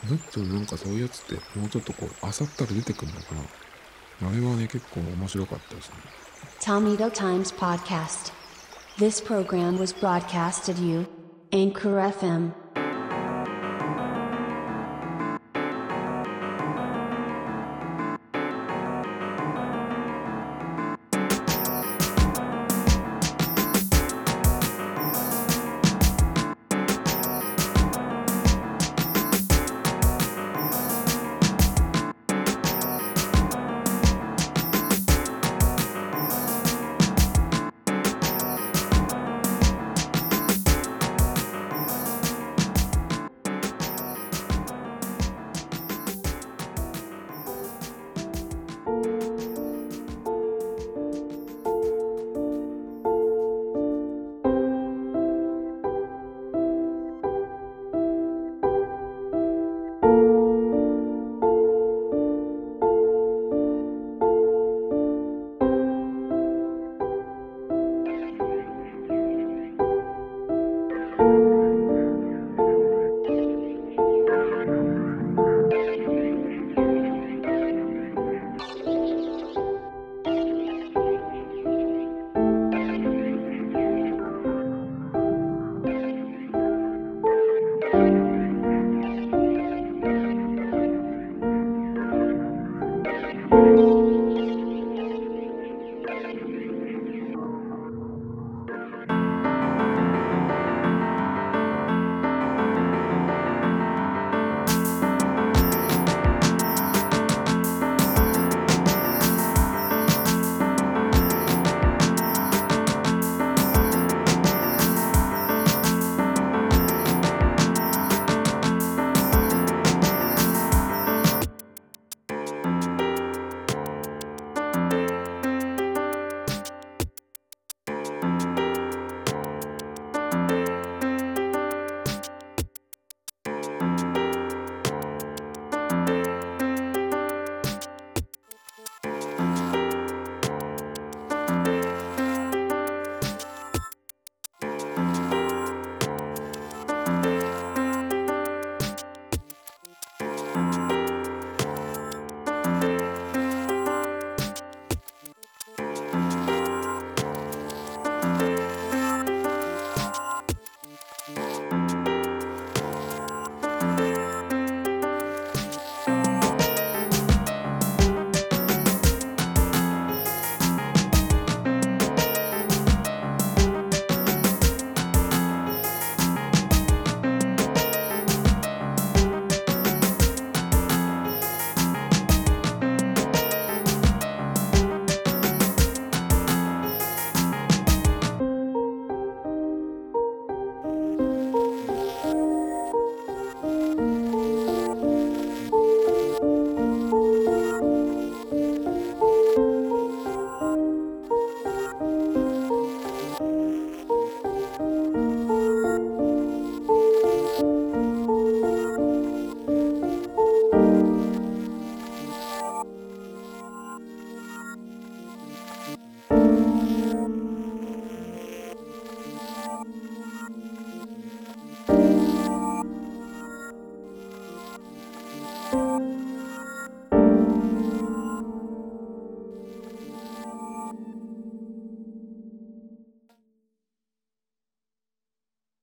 [0.03, 3.33] ナッチョなんかそういうやつってもうちょっとこうあさったら出てくるのか
[4.21, 4.29] な。
[4.29, 5.95] あれはね結構面白かったですね。
[6.61, 8.31] Tomito Times Podcast.
[8.97, 11.07] This program was broadcasted you,
[11.51, 12.53] Anchor FM.